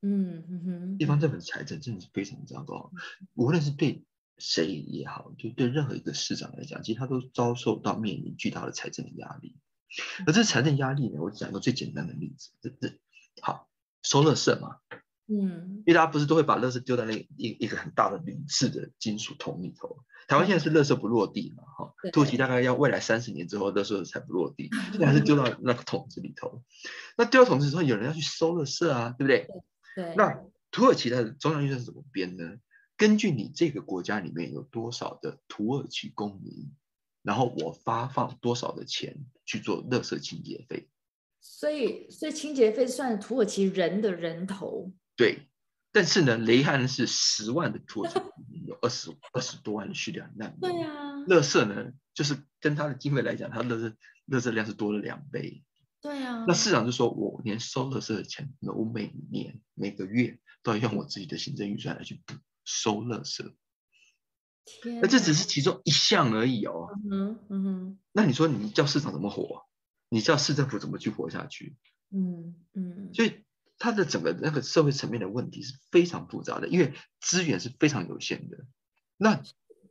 [0.00, 2.92] 嗯嗯哼，地方政府的财政真的是非常糟糕，
[3.34, 4.04] 无论是对。
[4.38, 9.56] 谁也好，就对任何一个市长来讲，其实他都遭受到面临巨大的财政的压力。
[10.26, 12.98] 而这财政压力呢，我讲一个最简单的例子，这这
[13.40, 13.68] 好
[14.02, 14.78] 收乐色嘛，
[15.28, 19.98] 嗯，因为大家不是都会把垃圾丢在那一一个很大的铝制的金属桶里头。
[20.26, 26.62] 台湾现在是垃圾不落地嘛，哈，土耳其大概要未来三十年之后垃圾才不落地， 现在还是丢到那个桶子里头。
[27.16, 29.46] 那丢到桶子之后，有人要去收乐色啊，对不对？
[29.94, 30.14] 对。
[30.16, 32.56] 那土耳其的中央预算是怎么编呢？
[32.96, 36.72] 根据你这个国家里面有多少的土耳其公民，
[37.22, 40.88] 然后我发放多少的钱去做垃圾清洁费，
[41.40, 44.92] 所以所以清洁费算土耳其人的人头。
[45.16, 45.48] 对，
[45.90, 50.60] 但是呢，雷汉是十万的土耳其公民，有二十二十多万的叙利亚难民。
[50.60, 53.94] 对啊，垃圾呢，就是跟他的经费来讲，他垃圾
[54.28, 55.64] 垃圾量是多了两倍。
[56.00, 62.34] 对啊，那市长就说，我连收垃圾的钱，我每年每个月都要用我自己的行政预算来去补。
[62.64, 63.54] 收垃圾，
[65.00, 66.88] 那这只是其中一项而已哦。
[67.10, 69.66] 嗯嗯那你说你叫市场怎么活？
[70.08, 71.76] 你叫市政府怎么去活下去？
[72.10, 73.12] 嗯嗯。
[73.14, 73.44] 所以
[73.78, 78.64] 它的整个那个社会层面的问题是非常复杂的，因为资源是非常有限的。
[79.16, 79.42] 那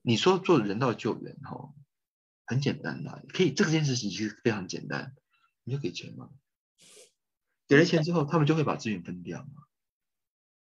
[0.01, 1.74] 你说做人道救援哈，
[2.45, 5.15] 很简单的，可以这件事情其实非常简单，
[5.63, 6.30] 你就给钱嘛。
[7.67, 9.63] 给了钱之后，他们就会把资源分掉嘛。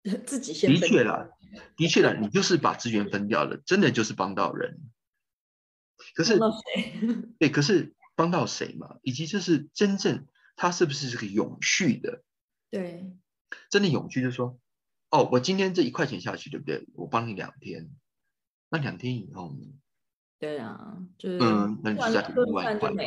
[0.26, 1.30] 自己先的确啦，
[1.76, 4.80] 的确啦，你就是把资源分掉了，真的就是帮到人。
[6.16, 6.40] 可是
[7.40, 8.98] 对，可是帮到谁嘛？
[9.04, 12.24] 以及就是真正他是不是这个永续的？
[12.70, 13.16] 对，
[13.70, 14.60] 真的永续就是说，
[15.10, 16.88] 哦，我今天这一块钱下去，对不对？
[16.94, 17.92] 我帮你两天，
[18.70, 19.74] 那两天以后呢？
[20.40, 22.98] 对啊，就是嗯，那你就再另外一块嘛，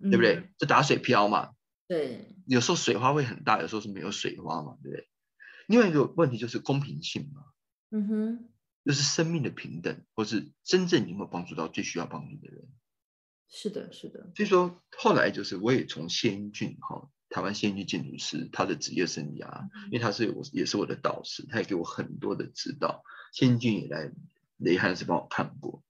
[0.00, 0.50] 对不对？
[0.56, 1.50] 就打水漂嘛。
[1.86, 5.08] 对，有时候水花会很大，有时候是没有水花嘛，对不对？
[5.66, 7.44] 另外一个问题就是公平性嘛，
[7.90, 8.48] 嗯哼，
[8.84, 12.68] 就是生命的平等，或是真正有没有帮助到最需要帮助的人？
[13.48, 14.32] 是的，是的。
[14.34, 23.04] 所以说后来就是我也从谢英俊哈，台湾谢英俊建筑师他的职业生涯，因为他是我也是我的导师，他也给我很多的指导。
[23.32, 24.10] 谢英俊也来
[24.56, 25.82] 雷汉是帮我看过，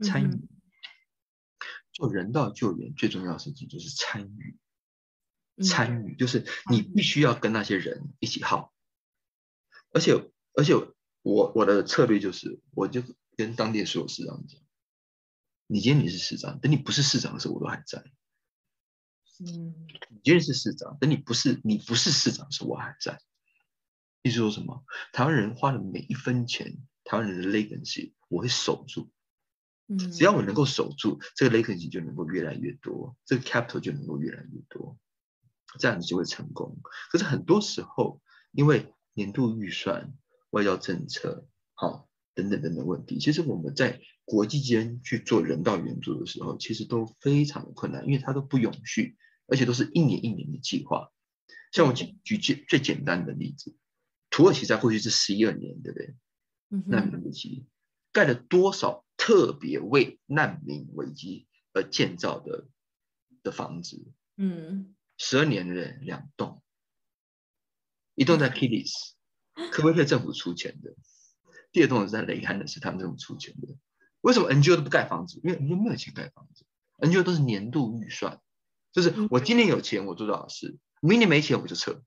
[0.00, 0.48] 参与
[1.92, 4.56] 做人道救援最重要的事情就是参与，
[5.64, 8.72] 参与就是你必须要跟那些人一起耗。
[9.92, 10.12] 而且
[10.54, 10.74] 而且，
[11.22, 13.02] 我我的策略就是，我就
[13.36, 14.60] 跟当地所有市长讲，
[15.66, 18.04] 你今天你是市长，等你不是市长的时候，我都还在。
[19.40, 23.20] 嗯，你今天是市长，等你不是你不是市长的时候，我还在。
[24.22, 24.84] 意思说什么？
[25.12, 29.10] 台湾人花的每一分钱，台湾人的 legacy 我会守住。
[29.86, 34.98] 嗯，只要我能够守住，这个 legacy 就能够越来越多，这个 capital 就能够越来越多，
[35.78, 36.78] 这样子就会成功。
[37.10, 38.20] 可是很多时候，
[38.50, 40.14] 因为年度预算、
[40.50, 49.16] 外交政策，好，等等等等问题，其实我们在国际间去做人道援助的时候，其实都非常的困难，因为它都不永续，
[49.48, 51.10] 而且都是一年一年的计划。
[51.72, 53.74] 像我举举最最简单的例子，
[54.30, 56.14] 土耳其在过去这十一二年，对不对？
[56.70, 57.66] 嗯难民危机
[58.12, 62.68] 盖了多少特别为难民危机而建造的
[63.42, 64.12] 的房子？
[64.36, 66.62] 嗯，十二年的两栋，
[68.18, 68.92] 一栋在 Kilis，
[69.70, 70.90] 科威特政府出钱的；
[71.70, 73.76] 第二栋是在雷汉的，是他们政府出钱的。
[74.22, 75.40] 为什么 NGO 都不盖房子？
[75.44, 76.64] 因为 NGO 没有钱盖房子
[76.98, 78.40] ，NGO 都是年度预算，
[78.92, 82.02] 就是我今年有钱我做多少事，明年没钱我就撤。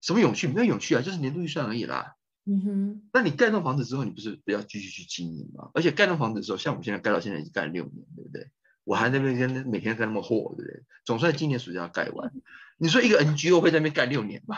[0.00, 0.48] 什么永续？
[0.48, 2.16] 没有永续啊，就是年度预算而已啦。
[2.46, 5.70] 嗯哼，那你盖栋房子之后，你不是不要继续去经营吗？
[5.74, 8.50] 而且盖栋房子的时候，像我们现在盖到现在已经盖了六年，对不对？
[8.84, 10.82] 我还在那边跟每天跟他们货，对不对？
[11.04, 12.32] 总算今年暑假要盖完。
[12.78, 14.56] 你说一个 NGO 会在那边盖六年吗？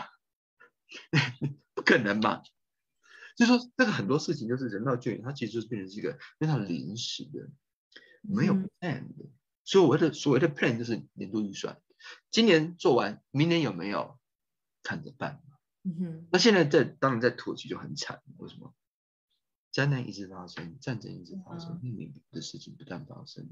[1.73, 2.41] 不可能嘛！
[3.37, 7.49] 所以说，这个很多事情就是人道救援，它其实就是变成是一个非常临时的，
[8.21, 9.25] 没有嗯 plan 的。
[9.63, 11.79] 所谓的所谓的 plan 就是年度预算，
[12.31, 14.17] 今年做完，明年有没有
[14.81, 15.41] 看着办。
[15.83, 18.73] 嗯哼，那现在在当然在土耳其就很惨，为什么？
[19.71, 23.47] 灾难一直发生，战争一直发生，命令的事情不断发生。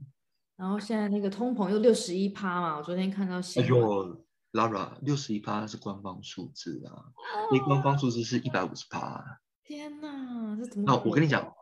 [0.56, 4.25] 然后现在那个通膨又六十一趴嘛，我昨天看到新哎闻，呦
[4.56, 7.12] ，Lara，六十一趴是官方数字啊，
[7.52, 9.42] 非官方数字是一百五十趴。
[9.64, 10.86] 天哪，这怎么？
[10.88, 11.54] 那我跟你讲，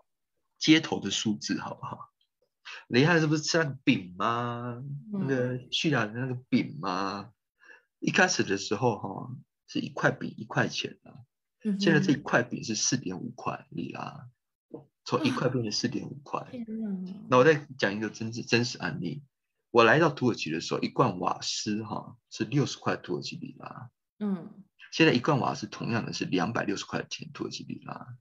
[0.60, 2.12] 街头的数字好不好？
[2.88, 4.84] 雷汉是不是吃那个饼吗？
[5.12, 7.32] 那个叙利亚的那个饼吗？
[8.00, 9.32] 一开始的时候哈、
[9.68, 11.26] 是一块饼一块钱啊，
[11.64, 14.28] 嗯现在这一块饼是四点五块里拉，
[15.06, 16.46] 从一块变成四点五块。
[16.52, 19.24] 天哪，那我再讲一个真实真实案例，
[19.74, 28.16] 我来到土耳其的时候，一罐瓦斯哈、是六十块土耳其里拉，嗯，现在一罐瓦斯同样的是两百六十块钱土耳其里拉。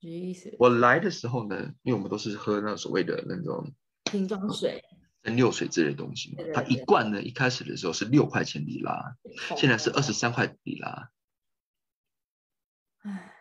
[0.00, 3.70] 意思我来的时候呢，因为我们都是喝那所谓的那种
[4.04, 4.82] 瓶装水，
[5.22, 9.14] 蒸馏水之类的东西嘛对，对它一罐呢一开始的时候是六块钱里拉，
[9.58, 11.10] 现在是二十三块里拉。
[13.00, 13.34] 唉，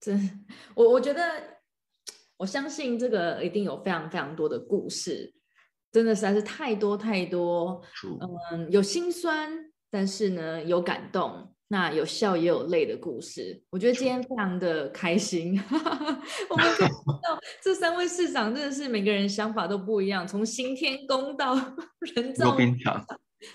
[0.00, 1.60] 真，我我觉得，
[2.38, 5.34] 我相信这个一定有非常非常多的故事，
[5.96, 7.80] 真的实在是太多太多，
[8.52, 9.50] 嗯，有心酸，
[9.90, 13.62] 但是呢有感动，那有笑也有泪的故事。
[13.70, 14.22] 我觉得今天。
[14.22, 15.58] 非常的开心，
[16.50, 16.90] 我们可以看
[17.22, 21.54] 到 这三位市长真的是每个人想法都不一样，从行天宫到
[22.14, 23.02] 人造溜冰场，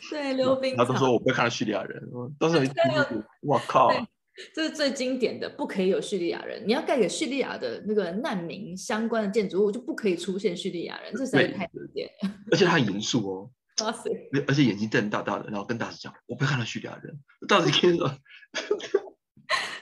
[0.10, 4.04] 对溜冰他都说我不会看到叙利亚人，我当时一对有听我靠，对
[4.53, 6.63] 这是最经典的，不可以有叙利亚人。
[6.65, 12.34] 你要盖给叙利亚的那个难民相关的建筑物，就不可以出现叙利亚人，这实在是太经典了。
[12.51, 13.51] 而且他很严肃哦，
[13.84, 14.09] 哇塞！
[14.34, 18.17] 而而且眼睛瞪大大的，然后跟大使讲我不要看到叙利亚人，大使听了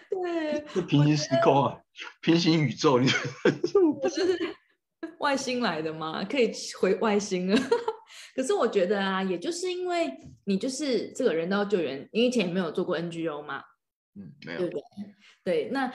[0.09, 1.79] 对，这平行时空啊，
[2.21, 3.07] 平行宇宙，你
[4.01, 4.37] 我 就是
[5.19, 7.57] 外星来的吗，可以回外星了。
[8.35, 10.11] 可是我觉得啊，也就是因为
[10.45, 13.61] 你就是这个人道救援，你以前也没有做过 NGO 嘛，
[14.15, 14.83] 嗯没有对不对？
[15.43, 15.91] 对，那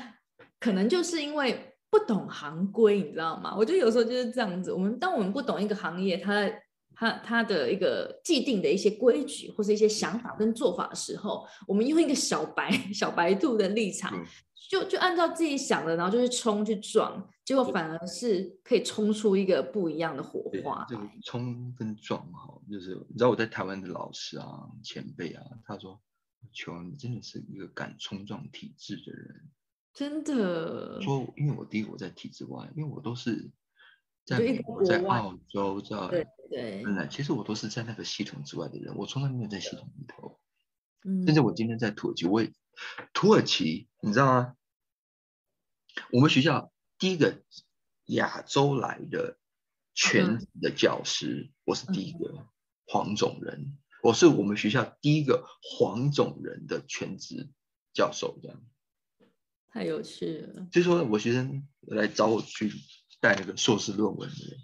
[0.60, 3.54] 可能就是因为不懂行规，你知道吗？
[3.56, 4.72] 我觉得有时候就是这样子。
[4.72, 6.50] 我们当我们不懂一个行业，它
[6.94, 14.24] 它它的一个既定的一些规矩或是一些想法跟做法的时候，我们用一个小白 小白兔的立场，嗯
[14.70, 21.02] 就就按照自己想的，然后就去冲去撞，结果反而是可以冲出一个不一样的火花这个。
[21.22, 26.00] 冲跟撞哈，就是你知道我在台湾的老师啊、前辈啊，他说
[26.52, 29.50] ：“球，你真的是一个敢冲撞体制的人。”
[29.94, 33.52] 真的，说，因为我第一个我在体制外，因为我都是
[34.24, 40.40] 在美国、在澳洲、在对对，芬兰，其实我都是在那个系统之外的人，我从来没有在系统里头。
[41.06, 42.50] 嗯甚至我今天在土耳其，我也
[43.12, 44.56] 土耳其，你知道吗？
[46.10, 47.44] 我们学校第一个
[48.06, 49.38] 亚洲来的
[49.94, 52.48] 全职的教师，我是第一个
[52.86, 57.48] 黄种人，我是我们学校第一个黄种人的全职
[57.94, 58.60] 教授这样。
[59.72, 60.66] 太有趣了。
[60.70, 62.70] 就是说我学生来找我去
[63.18, 64.58] 带那个硕士论文的人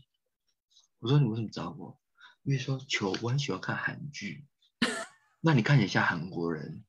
[0.98, 1.98] 我说你为什么找我？
[2.42, 4.44] 因为说球我很喜欢看韩剧。
[5.40, 6.84] 那你看一下韩国人？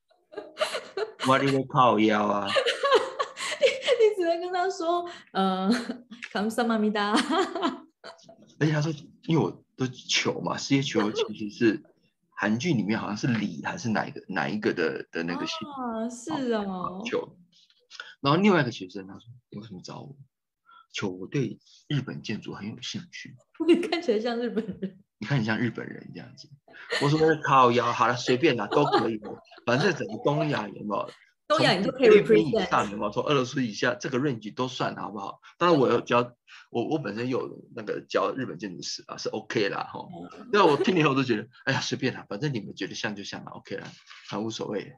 [1.26, 3.64] 我的个靠腰啊 你
[4.10, 5.72] 你只能跟他说嗯
[6.30, 7.14] come samammyda
[8.58, 8.92] 而且他说
[9.22, 11.82] 因为我的球嘛世界球其实是
[12.42, 17.38] 韩剧里面好像是李还是哪一个哪一个的的那个姓啊，是哦，球。
[18.20, 20.16] 然后另外一个学生他说，你为什么找我？
[20.92, 23.36] 求我对日本建筑很有兴趣。
[23.68, 24.98] 你看起来像日本人。
[25.18, 26.48] 你看你像日本人这样子，
[27.00, 29.30] 我说靠腰，好了，随便啦，都可以的，
[29.64, 31.10] 反正整个东亚有没有
[31.56, 32.70] 东亚你就可以六分以 represent。
[32.70, 35.40] 上的嘛，从俄罗斯以下这个 range 都算好不好？
[35.58, 36.20] 当然我有教
[36.70, 40.00] 我我本身有那个教日本建筑师啊，是 OK 啦哈。
[40.00, 43.86] 嗯那我听了以后都觉得，哎呀随便啦，反正你们觉得像就像啦，OK 啦，
[44.30, 44.92] 啊无所谓。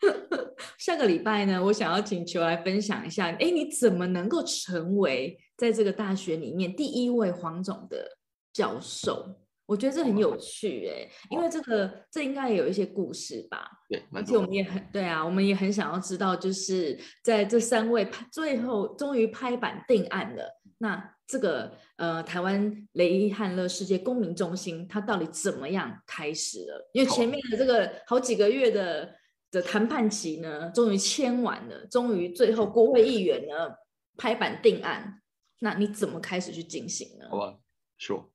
[0.78, 8.18] 下个礼拜呢，我想要请求来分享一下，哎，你怎么能够成为在这个大学里面第一位黄总的
[8.52, 9.36] 教授？
[9.66, 13.70] 我觉得这很有趣哎，因为这个这应该也有一些故事吧。
[13.88, 14.22] 对，而。
[14.22, 26.90] 且我们也很对啊，我们也很想要知道，就是在这三位拍最后终于拍板定案了，那这个呃台湾雷伊汉乐世界公民中心它到底怎么样开始了？
[26.92, 29.14] 因为前面的这个好几个月的
[29.50, 33.74] 的谈判期呢，终于签完了，终于最后国会议员呢
[34.18, 35.22] 拍板定案，
[35.60, 37.26] 那你怎么开始去进行呢？
[37.30, 37.58] 好吧
[37.98, 38.26] ，sure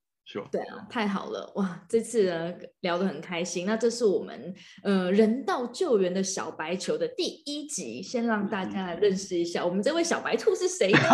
[0.51, 1.85] 对啊，太好了哇！
[1.89, 3.65] 这次呢聊得很开心。
[3.65, 4.53] 那这是我们
[4.83, 10.99] 呃人道救援的小白球的第一集，先让大家来认识一下我们这位小白兔是谁呢？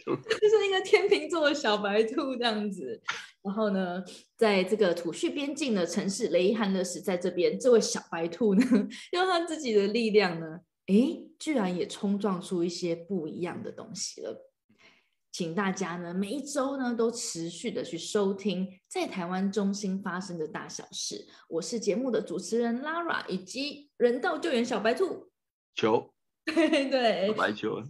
[0.00, 3.00] 就是一个天秤座的小白兔这样子。
[3.42, 4.02] 然后呢，
[4.36, 8.62] 在这个土叙边境的城市雷伊汉勒斯，在这边这位小白兔呢，
[9.12, 14.49] 用他自己的力量呢，诶，居然也冲撞出一些不一样的东西了。
[15.32, 21.26] 请大家呢每一周呢都持续的去收听在台湾中心发生的大小事。
[21.48, 25.30] 我是节目的主持人 Lara，以及人道救援小白兔。
[25.74, 26.12] 球，
[26.44, 27.82] 对对 小，白球，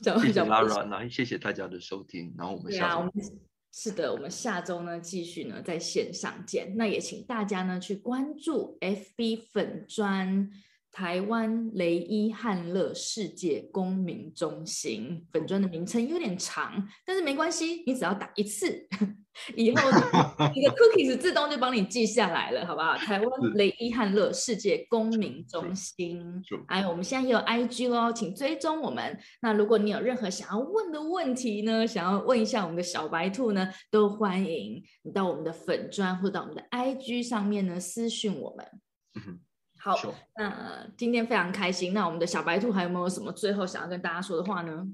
[0.00, 3.08] 小谢谢 Lara，然后谢谢大家的收听，然后我们下
[3.70, 6.74] 是的，我们下周呢继续呢在线上见。
[6.76, 10.50] 那也请大家呢去关注 FB 粉专
[10.98, 18.84] 台湾雷伊汉乐世界公民中心粉专的名称有点长，但是没关系，你只要打一次，
[19.54, 19.80] 以后
[20.52, 22.96] 你的 cookies 自动就帮你记下来了，好不好？
[22.96, 29.16] 台湾雷伊汉乐世界公民中心是，哎，我们现在也有 IG 喽，请追踪我们。
[29.40, 38.66] 那如果你有任何想要问的问题呢，想要问一下我们的小白兔呢，都欢迎你到我们的粉砖或到我们的 IG 上面呢私讯我们。
[39.78, 39.96] 好，
[40.36, 41.94] 那今天非常开心。
[41.94, 44.88] 那我们的小白兔还有没有什么最后想要跟大家说的话呢？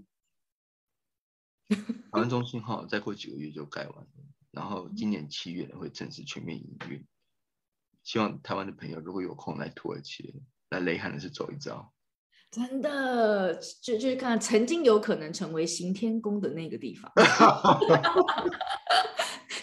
[1.68, 4.06] 台湾中心号再过几个月就盖完了，
[4.50, 7.04] 然后今年七月会正式全面营运。
[8.02, 11.90] 希望台湾的朋友如果有空来土耳其，来雷汉的是走一遭。
[12.50, 17.10] 真的，就就是看曾经有可能成为行天宫的那个地方。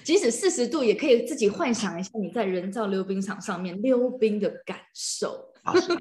[0.03, 5.49] 即使四十度，也可以自己幻想一下你在人造溜冰场上面溜冰的感受。
[5.63, 5.95] 洒水，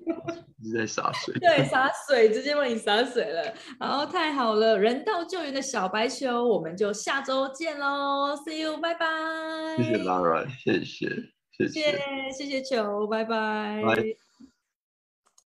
[0.62, 1.34] 一直在洒水。
[1.38, 3.55] 对，洒水，直接为你洒水了。
[3.78, 4.78] 好，太好了！
[4.78, 9.07] 人道救援的小白球，我们就下周见喽，See you，拜拜。
[9.76, 11.09] 谢谢 Lara，谢谢，
[11.59, 11.98] 谢谢谢
[12.32, 13.82] 谢谢球，拜拜。
[13.84, 13.96] 拜